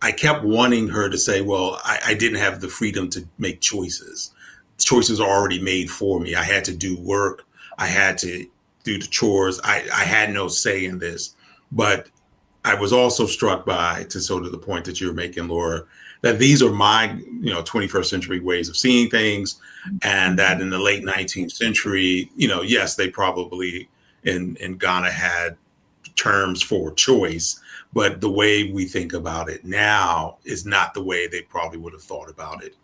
i 0.02 0.12
kept 0.12 0.44
wanting 0.44 0.86
her 0.86 1.08
to 1.08 1.16
say 1.16 1.40
well 1.40 1.80
I, 1.84 1.98
I, 2.08 2.14
didn't 2.14 2.38
have 2.38 2.60
the 2.60 2.68
freedom 2.68 3.08
to 3.10 3.26
make 3.38 3.62
choices 3.62 4.34
choices 4.76 5.18
are 5.18 5.28
already 5.30 5.62
made 5.62 5.90
for 5.90 6.20
me 6.20 6.34
i 6.34 6.42
had 6.42 6.66
to 6.66 6.76
do 6.76 6.98
work 6.98 7.44
i 7.78 7.86
had 7.86 8.18
to 8.18 8.46
do 8.86 8.98
the 8.98 9.06
chores. 9.06 9.60
I, 9.62 9.84
I 9.92 10.04
had 10.04 10.32
no 10.32 10.48
say 10.48 10.86
in 10.86 10.98
this, 10.98 11.34
but 11.72 12.08
I 12.66 12.74
was 12.74 12.92
also 12.92 13.26
struck 13.26 13.64
by, 13.64 14.04
to 14.10 14.20
sort 14.20 14.44
of 14.44 14.50
the 14.50 14.58
point 14.58 14.84
that 14.86 15.00
you're 15.00 15.12
making, 15.12 15.46
Laura, 15.46 15.84
that 16.22 16.40
these 16.40 16.62
are 16.62 16.72
my, 16.72 17.12
you 17.40 17.52
know, 17.52 17.62
21st 17.62 18.06
century 18.06 18.40
ways 18.40 18.68
of 18.68 18.76
seeing 18.76 19.08
things, 19.08 19.60
and 20.02 20.36
that 20.38 20.60
in 20.60 20.68
the 20.70 20.78
late 20.78 21.04
19th 21.04 21.52
century, 21.52 22.28
you 22.36 22.48
know, 22.48 22.62
yes, 22.62 22.96
they 22.96 23.08
probably 23.08 23.88
in 24.24 24.56
in 24.56 24.76
Ghana 24.78 25.12
had 25.12 25.56
terms 26.16 26.60
for 26.60 26.92
choice, 26.94 27.60
but 27.92 28.20
the 28.20 28.30
way 28.30 28.72
we 28.72 28.84
think 28.84 29.12
about 29.12 29.48
it 29.48 29.64
now 29.64 30.38
is 30.44 30.66
not 30.66 30.92
the 30.92 31.02
way 31.02 31.28
they 31.28 31.42
probably 31.42 31.78
would 31.78 31.92
have 31.92 32.02
thought 32.02 32.28
about 32.28 32.64
it 32.64 32.74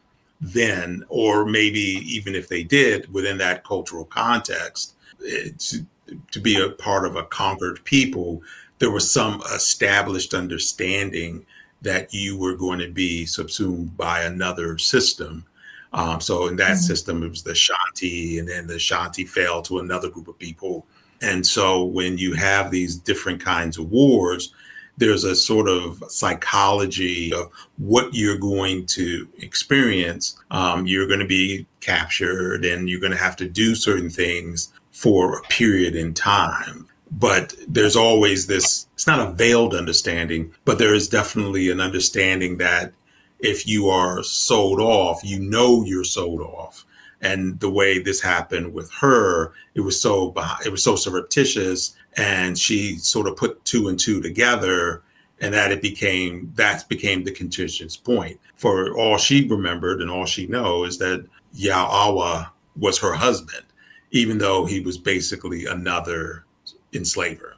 then, 0.40 1.04
or 1.08 1.44
maybe 1.44 1.80
even 1.80 2.34
if 2.34 2.48
they 2.48 2.62
did 2.62 3.12
within 3.12 3.38
that 3.38 3.64
cultural 3.64 4.04
context, 4.04 4.94
eh, 5.26 5.50
to, 5.58 5.86
to 6.32 6.40
be 6.40 6.60
a 6.60 6.70
part 6.70 7.06
of 7.06 7.16
a 7.16 7.24
conquered 7.24 7.82
people, 7.84 8.42
there 8.82 8.90
was 8.90 9.08
some 9.08 9.40
established 9.54 10.34
understanding 10.34 11.46
that 11.82 12.12
you 12.12 12.36
were 12.36 12.56
going 12.56 12.80
to 12.80 12.90
be 12.90 13.24
subsumed 13.24 13.96
by 13.96 14.24
another 14.24 14.76
system. 14.76 15.46
Um, 15.92 16.20
so 16.20 16.48
in 16.48 16.56
that 16.56 16.72
mm-hmm. 16.72 16.78
system, 16.78 17.22
it 17.22 17.28
was 17.28 17.44
the 17.44 17.52
Shanti, 17.52 18.40
and 18.40 18.48
then 18.48 18.66
the 18.66 18.80
Shanti 18.80 19.28
fell 19.28 19.62
to 19.62 19.78
another 19.78 20.10
group 20.10 20.26
of 20.26 20.36
people. 20.36 20.84
And 21.20 21.46
so 21.46 21.84
when 21.84 22.18
you 22.18 22.34
have 22.34 22.72
these 22.72 22.96
different 22.96 23.40
kinds 23.40 23.78
of 23.78 23.88
wars, 23.88 24.52
there's 24.96 25.22
a 25.22 25.36
sort 25.36 25.68
of 25.68 26.02
psychology 26.08 27.32
of 27.32 27.52
what 27.76 28.12
you're 28.12 28.36
going 28.36 28.86
to 28.86 29.28
experience. 29.38 30.36
Um, 30.50 30.88
you're 30.88 31.06
going 31.06 31.20
to 31.20 31.24
be 31.24 31.66
captured 31.78 32.64
and 32.64 32.88
you're 32.88 32.98
going 32.98 33.12
to 33.12 33.16
have 33.16 33.36
to 33.36 33.48
do 33.48 33.76
certain 33.76 34.10
things 34.10 34.72
for 34.90 35.38
a 35.38 35.42
period 35.42 35.94
in 35.94 36.14
time. 36.14 36.88
But 37.18 37.54
there's 37.68 37.96
always 37.96 38.46
this, 38.46 38.86
it's 38.94 39.06
not 39.06 39.20
a 39.20 39.32
veiled 39.32 39.74
understanding, 39.74 40.52
but 40.64 40.78
there 40.78 40.94
is 40.94 41.08
definitely 41.08 41.70
an 41.70 41.80
understanding 41.80 42.56
that 42.58 42.92
if 43.38 43.66
you 43.66 43.88
are 43.88 44.22
sold 44.22 44.80
off, 44.80 45.20
you 45.22 45.38
know 45.38 45.84
you're 45.84 46.04
sold 46.04 46.40
off. 46.40 46.84
And 47.20 47.60
the 47.60 47.70
way 47.70 47.98
this 47.98 48.20
happened 48.20 48.72
with 48.72 48.90
her, 48.94 49.52
it 49.74 49.80
was 49.80 50.00
so 50.00 50.34
it 50.64 50.70
was 50.70 50.82
so 50.82 50.96
surreptitious 50.96 51.94
and 52.16 52.58
she 52.58 52.96
sort 52.96 53.26
of 53.26 53.36
put 53.36 53.64
two 53.64 53.88
and 53.88 53.98
two 53.98 54.20
together 54.20 55.02
and 55.40 55.52
that 55.54 55.72
it 55.72 55.82
became 55.82 56.52
that 56.56 56.88
became 56.88 57.24
the 57.24 57.32
contentious 57.32 57.96
point 57.96 58.38
for 58.56 58.96
all 58.96 59.16
she 59.16 59.46
remembered 59.48 60.00
and 60.00 60.10
all 60.10 60.26
she 60.26 60.46
knows 60.46 60.94
is 60.94 60.98
that 60.98 61.26
Awa 61.72 62.52
was 62.76 62.98
her 62.98 63.14
husband 63.14 63.64
even 64.10 64.38
though 64.38 64.66
he 64.66 64.80
was 64.80 64.98
basically 64.98 65.64
another 65.66 66.44
enslaver 66.92 67.56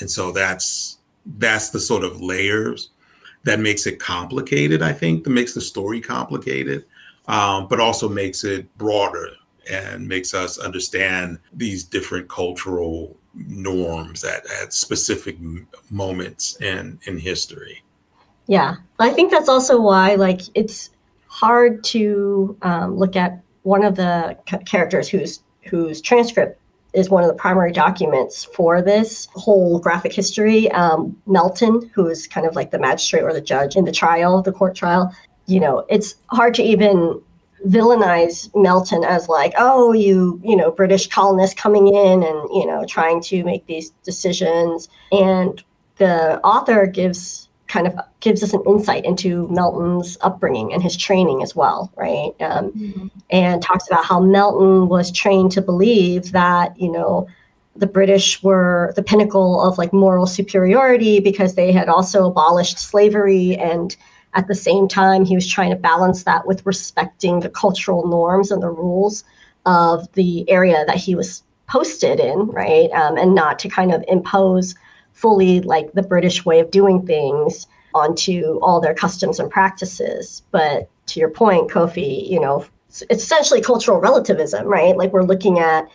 and 0.00 0.10
so 0.10 0.32
that's 0.32 0.98
that's 1.38 1.70
the 1.70 1.80
sort 1.80 2.04
of 2.04 2.20
layers 2.20 2.90
that 3.44 3.60
makes 3.60 3.86
it 3.86 3.98
complicated 3.98 4.82
i 4.82 4.92
think 4.92 5.24
that 5.24 5.30
makes 5.30 5.54
the 5.54 5.60
story 5.60 6.00
complicated 6.00 6.84
um, 7.28 7.66
but 7.68 7.80
also 7.80 8.08
makes 8.08 8.44
it 8.44 8.72
broader 8.78 9.30
and 9.70 10.06
makes 10.06 10.34
us 10.34 10.58
understand 10.58 11.38
these 11.52 11.84
different 11.84 12.28
cultural 12.28 13.16
norms 13.34 14.24
at, 14.24 14.44
at 14.62 14.72
specific 14.72 15.36
moments 15.90 16.60
in 16.60 16.98
in 17.06 17.18
history. 17.18 17.82
Yeah. 18.46 18.76
I 18.98 19.10
think 19.10 19.30
that's 19.30 19.48
also 19.48 19.80
why 19.80 20.14
like 20.14 20.42
it's 20.54 20.90
hard 21.26 21.82
to 21.84 22.56
um, 22.62 22.96
look 22.96 23.16
at 23.16 23.40
one 23.62 23.84
of 23.84 23.96
the 23.96 24.36
characters 24.64 25.08
whose 25.08 25.42
whose 25.64 26.00
transcript 26.00 26.60
is 26.96 27.10
one 27.10 27.22
of 27.22 27.28
the 27.28 27.34
primary 27.34 27.70
documents 27.70 28.44
for 28.44 28.80
this 28.80 29.28
whole 29.34 29.78
graphic 29.78 30.12
history. 30.12 30.70
Um, 30.72 31.14
Melton, 31.26 31.90
who 31.94 32.08
is 32.08 32.26
kind 32.26 32.46
of 32.46 32.56
like 32.56 32.70
the 32.70 32.78
magistrate 32.78 33.22
or 33.22 33.32
the 33.34 33.40
judge 33.40 33.76
in 33.76 33.84
the 33.84 33.92
trial, 33.92 34.42
the 34.42 34.50
court 34.50 34.74
trial, 34.74 35.14
you 35.46 35.60
know, 35.60 35.84
it's 35.90 36.16
hard 36.30 36.54
to 36.54 36.62
even 36.62 37.20
villainize 37.66 38.50
Melton 38.54 39.04
as 39.04 39.28
like, 39.28 39.52
oh, 39.58 39.92
you, 39.92 40.40
you 40.42 40.56
know, 40.56 40.70
British 40.70 41.06
colonists 41.08 41.60
coming 41.60 41.88
in 41.88 42.22
and, 42.22 42.48
you 42.54 42.66
know, 42.66 42.84
trying 42.86 43.20
to 43.22 43.44
make 43.44 43.66
these 43.66 43.90
decisions. 44.02 44.88
And 45.12 45.62
the 45.96 46.40
author 46.40 46.86
gives 46.86 47.45
kind 47.68 47.86
of 47.86 47.94
gives 48.20 48.42
us 48.42 48.52
an 48.52 48.62
insight 48.66 49.04
into 49.04 49.48
Melton's 49.48 50.16
upbringing 50.20 50.72
and 50.72 50.82
his 50.82 50.96
training 50.96 51.42
as 51.42 51.54
well, 51.54 51.92
right? 51.96 52.32
Um, 52.40 52.72
mm-hmm. 52.72 53.06
And 53.30 53.62
talks 53.62 53.86
about 53.88 54.04
how 54.04 54.20
Melton 54.20 54.88
was 54.88 55.10
trained 55.10 55.52
to 55.52 55.62
believe 55.62 56.32
that, 56.32 56.78
you 56.80 56.90
know, 56.90 57.26
the 57.74 57.86
British 57.86 58.42
were 58.42 58.92
the 58.96 59.02
pinnacle 59.02 59.60
of 59.60 59.78
like 59.78 59.92
moral 59.92 60.26
superiority 60.26 61.20
because 61.20 61.54
they 61.54 61.72
had 61.72 61.88
also 61.88 62.26
abolished 62.26 62.78
slavery 62.78 63.56
and 63.56 63.96
at 64.36 64.48
the 64.48 64.54
same 64.54 64.86
time, 64.86 65.24
he 65.24 65.34
was 65.34 65.48
trying 65.48 65.70
to 65.70 65.76
balance 65.76 66.24
that 66.24 66.46
with 66.46 66.64
respecting 66.66 67.40
the 67.40 67.48
cultural 67.48 68.06
norms 68.06 68.50
and 68.50 68.62
the 68.62 68.68
rules 68.68 69.24
of 69.64 70.12
the 70.12 70.48
area 70.48 70.84
that 70.86 70.96
he 70.96 71.14
was 71.14 71.42
posted 71.66 72.20
in, 72.20 72.46
right? 72.48 72.90
Um, 72.90 73.16
and 73.16 73.34
not 73.34 73.58
to 73.60 73.68
kind 73.68 73.92
of 73.92 74.04
impose 74.08 74.74
fully 75.16 75.60
like 75.62 75.90
the 75.92 76.02
British 76.02 76.44
way 76.44 76.60
of 76.60 76.70
doing 76.70 77.04
things 77.06 77.66
onto 77.94 78.58
all 78.60 78.80
their 78.80 78.94
customs 78.94 79.40
and 79.40 79.50
practices. 79.50 80.42
But 80.50 80.90
to 81.06 81.20
your 81.20 81.30
point, 81.30 81.70
Kofi, 81.70 82.28
you 82.28 82.38
know, 82.38 82.66
it's 82.88 83.02
essentially 83.10 83.62
cultural 83.62 83.98
relativism, 83.98 84.66
right? 84.66 84.94
Like 84.94 85.12
we're 85.14 85.22
looking 85.22 85.58
at, 85.58 85.88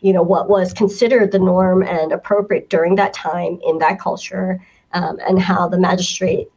you 0.00 0.12
know, 0.12 0.22
what 0.22 0.48
was 0.48 0.72
considered 0.72 1.32
the 1.32 1.40
norm 1.40 1.82
and 1.82 2.12
appropriate 2.12 2.70
during 2.70 2.94
that 2.94 3.12
time 3.12 3.58
in 3.66 3.78
that 3.78 3.98
culture, 3.98 4.64
um, 4.92 5.18
and 5.26 5.40
how 5.40 5.68
the 5.68 5.78
magistrate 5.78 6.48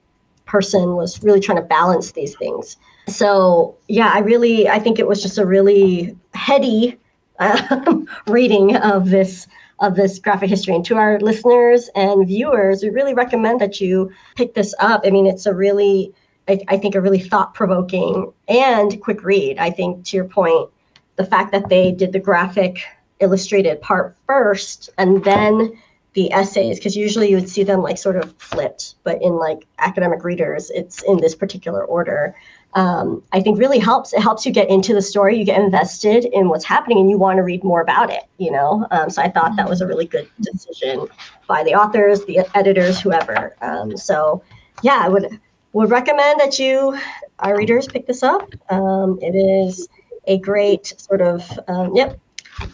person 0.46 0.96
was 0.96 1.22
really 1.24 1.40
trying 1.40 1.58
to 1.58 1.64
balance 1.64 2.12
these 2.12 2.36
things. 2.36 2.78
So 3.08 3.76
yeah, 3.88 4.12
I 4.14 4.20
really 4.20 4.70
I 4.70 4.78
think 4.78 5.00
it 5.00 5.08
was 5.08 5.24
just 5.24 5.40
a 5.40 5.46
really 5.46 6.16
heady 6.36 7.00
um, 7.40 8.08
reading 8.28 8.76
of 8.76 9.10
this 9.10 9.48
of 9.82 9.96
this 9.96 10.20
graphic 10.20 10.50
history. 10.50 10.76
And 10.76 10.86
to 10.86 10.96
our 10.96 11.20
listeners 11.20 11.90
and 11.96 12.28
viewers, 12.28 12.84
we 12.84 12.90
really 12.90 13.14
recommend 13.14 13.60
that 13.60 13.82
you 13.82 14.12
pick 14.36 14.54
this 14.54 14.74
up. 14.80 15.02
I 15.04 15.10
mean, 15.10 15.28
it's 15.28 15.46
a 15.46 15.54
really 15.54 16.14
I, 16.48 16.60
I 16.70 16.78
think 16.78 16.96
a 16.96 17.02
really 17.02 17.20
thought 17.20 17.54
provoking 17.54 18.32
and 18.48 19.02
quick 19.02 19.24
read. 19.24 19.58
I 19.58 19.70
think 19.70 20.06
to 20.06 20.18
your 20.18 20.26
point, 20.26 20.70
the 21.16 21.26
fact 21.26 21.52
that 21.52 21.70
they 21.70 21.92
did 21.92 22.14
the 22.14 22.20
graphic 22.20 22.82
illustrated 23.20 23.82
part 23.82 24.16
first 24.26 24.90
and 24.98 25.24
then 25.24 25.78
the 26.14 26.32
essays 26.34 26.78
because 26.78 26.96
usually 26.96 27.30
you 27.30 27.36
would 27.36 27.50
see 27.50 27.64
them 27.64 27.82
like 27.82 27.98
sort 27.98 28.16
of 28.18 28.36
flipped 28.38 28.96
but 29.04 29.22
in 29.22 29.34
like 29.34 29.66
academic 29.78 30.24
readers 30.24 30.70
it's 30.72 31.04
in 31.04 31.18
this 31.18 31.36
particular 31.36 31.86
order 31.86 32.36
um, 32.74 33.22
i 33.32 33.42
think 33.42 33.60
really 33.60 33.80
helps 33.80 34.14
it 34.14 34.22
helps 34.22 34.46
you 34.46 34.52
get 34.52 34.70
into 34.70 34.94
the 34.94 35.02
story 35.02 35.38
you 35.38 35.46
get 35.46 35.60
invested 35.60 36.26
in 36.26 36.50
what's 36.50 36.66
happening 36.66 37.00
and 37.00 37.10
you 37.10 37.18
want 37.18 37.38
to 37.38 37.44
read 37.44 37.64
more 37.64 37.82
about 37.82 38.10
it 38.10 38.24
you 38.38 38.52
know 38.52 38.86
um, 38.92 39.10
so 39.10 39.22
i 39.22 39.30
thought 39.30 39.56
that 39.56 39.70
was 39.70 39.82
a 39.82 39.88
really 39.88 40.06
good 40.06 40.28
decision 40.42 41.08
by 41.48 41.64
the 41.64 41.74
authors 41.74 42.26
the 42.26 42.40
editors 42.56 43.00
whoever 43.00 43.56
um, 43.62 43.96
so 43.98 44.42
yeah 44.84 45.00
i 45.02 45.10
would 45.10 45.40
would 45.74 45.90
recommend 45.90 46.40
that 46.40 46.60
you 46.60 46.98
our 47.40 47.58
readers 47.58 47.88
pick 47.88 48.06
this 48.08 48.24
up 48.24 48.54
um, 48.70 49.18
it 49.22 49.36
is 49.36 49.88
a 50.28 50.38
great 50.40 50.94
sort 50.98 51.22
of 51.22 51.60
um, 51.68 51.96
yep 51.96 52.20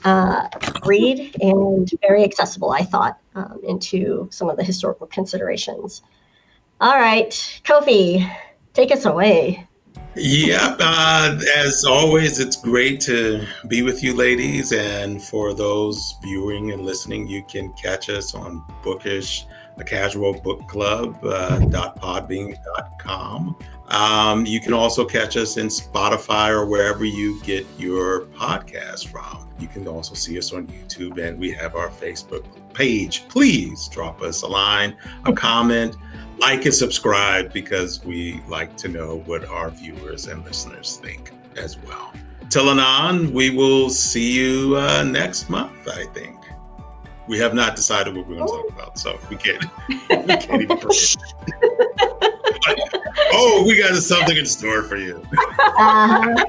uh, 0.04 0.48
read 0.86 1.36
and 1.42 1.90
very 2.02 2.24
accessible, 2.24 2.72
I 2.72 2.84
thought, 2.84 3.20
um, 3.36 3.60
into 3.64 4.28
some 4.32 4.50
of 4.50 4.58
the 4.58 4.64
historical 4.64 5.08
considerations. 5.08 6.02
All 6.80 6.96
right, 6.96 7.32
Kofi, 7.64 8.30
take 8.74 8.92
us 8.92 9.06
away. 9.06 9.68
Yeah, 10.20 10.76
uh, 10.80 11.40
as 11.58 11.86
always, 11.86 12.40
it's 12.40 12.56
great 12.56 13.00
to 13.02 13.46
be 13.68 13.84
with 13.84 14.02
you, 14.02 14.16
ladies. 14.16 14.72
And 14.72 15.22
for 15.22 15.54
those 15.54 16.16
viewing 16.24 16.72
and 16.72 16.82
listening, 16.82 17.28
you 17.28 17.44
can 17.44 17.72
catch 17.74 18.10
us 18.10 18.34
on 18.34 18.64
Bookish, 18.82 19.46
a 19.78 19.84
casual 19.84 20.34
book 20.42 20.68
club, 20.68 21.24
uh, 21.24 21.60
.podbean.com. 21.60 23.56
Um, 23.90 24.46
you 24.48 24.60
can 24.60 24.74
also 24.74 25.06
catch 25.06 25.38
us 25.38 25.58
in 25.58 25.68
Spotify 25.68 26.50
or 26.50 26.66
wherever 26.66 27.06
you 27.06 27.40
get 27.44 27.68
your 27.78 28.22
podcast 28.28 29.10
from. 29.10 29.48
You 29.60 29.68
can 29.68 29.88
also 29.88 30.16
see 30.16 30.36
us 30.40 30.52
on 30.52 30.66
YouTube 30.66 31.24
and 31.24 31.38
we 31.38 31.52
have 31.52 31.76
our 31.76 31.90
Facebook 31.90 32.44
page. 32.74 33.28
Please 33.28 33.88
drop 33.88 34.24
us 34.24 34.42
a 34.42 34.48
line, 34.48 34.98
a 35.26 35.34
comment, 35.34 35.96
like 36.40 36.66
and 36.66 36.74
subscribe 36.74 37.52
because 37.54 38.04
we 38.04 38.42
like 38.48 38.76
to 38.78 38.88
know 38.88 39.20
what 39.26 39.46
our 39.46 39.70
viewers 39.70 40.28
and 40.28 40.44
listeners 40.44 40.98
think 41.02 41.32
as 41.58 41.78
well. 41.80 42.14
Till 42.50 42.70
anon, 42.70 43.34
we 43.34 43.50
will 43.50 43.90
see 43.90 44.32
you 44.32 44.78
uh, 44.78 45.04
next 45.04 45.50
month, 45.50 45.88
I 45.88 46.06
think. 46.14 46.36
We 47.28 47.38
have 47.40 47.54
not 47.54 47.76
decided 47.76 48.16
what 48.16 48.26
we're 48.28 48.36
going 48.36 48.48
to 48.48 48.54
talk 48.54 48.70
about, 48.70 48.98
so 48.98 49.20
we 49.30 49.36
can't, 49.36 49.66
we 49.90 50.06
can't 50.38 50.62
even 50.62 50.80
oh, 53.34 53.66
we 53.68 53.78
got 53.78 53.96
something 53.96 54.38
in 54.38 54.46
store 54.46 54.84
for 54.84 54.96
you. 54.96 55.22
Uh-huh. 55.34 56.46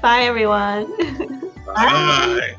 Bye, 0.00 0.22
everyone. 0.22 0.90
Bye. 1.66 1.74
Bye. 1.76 2.56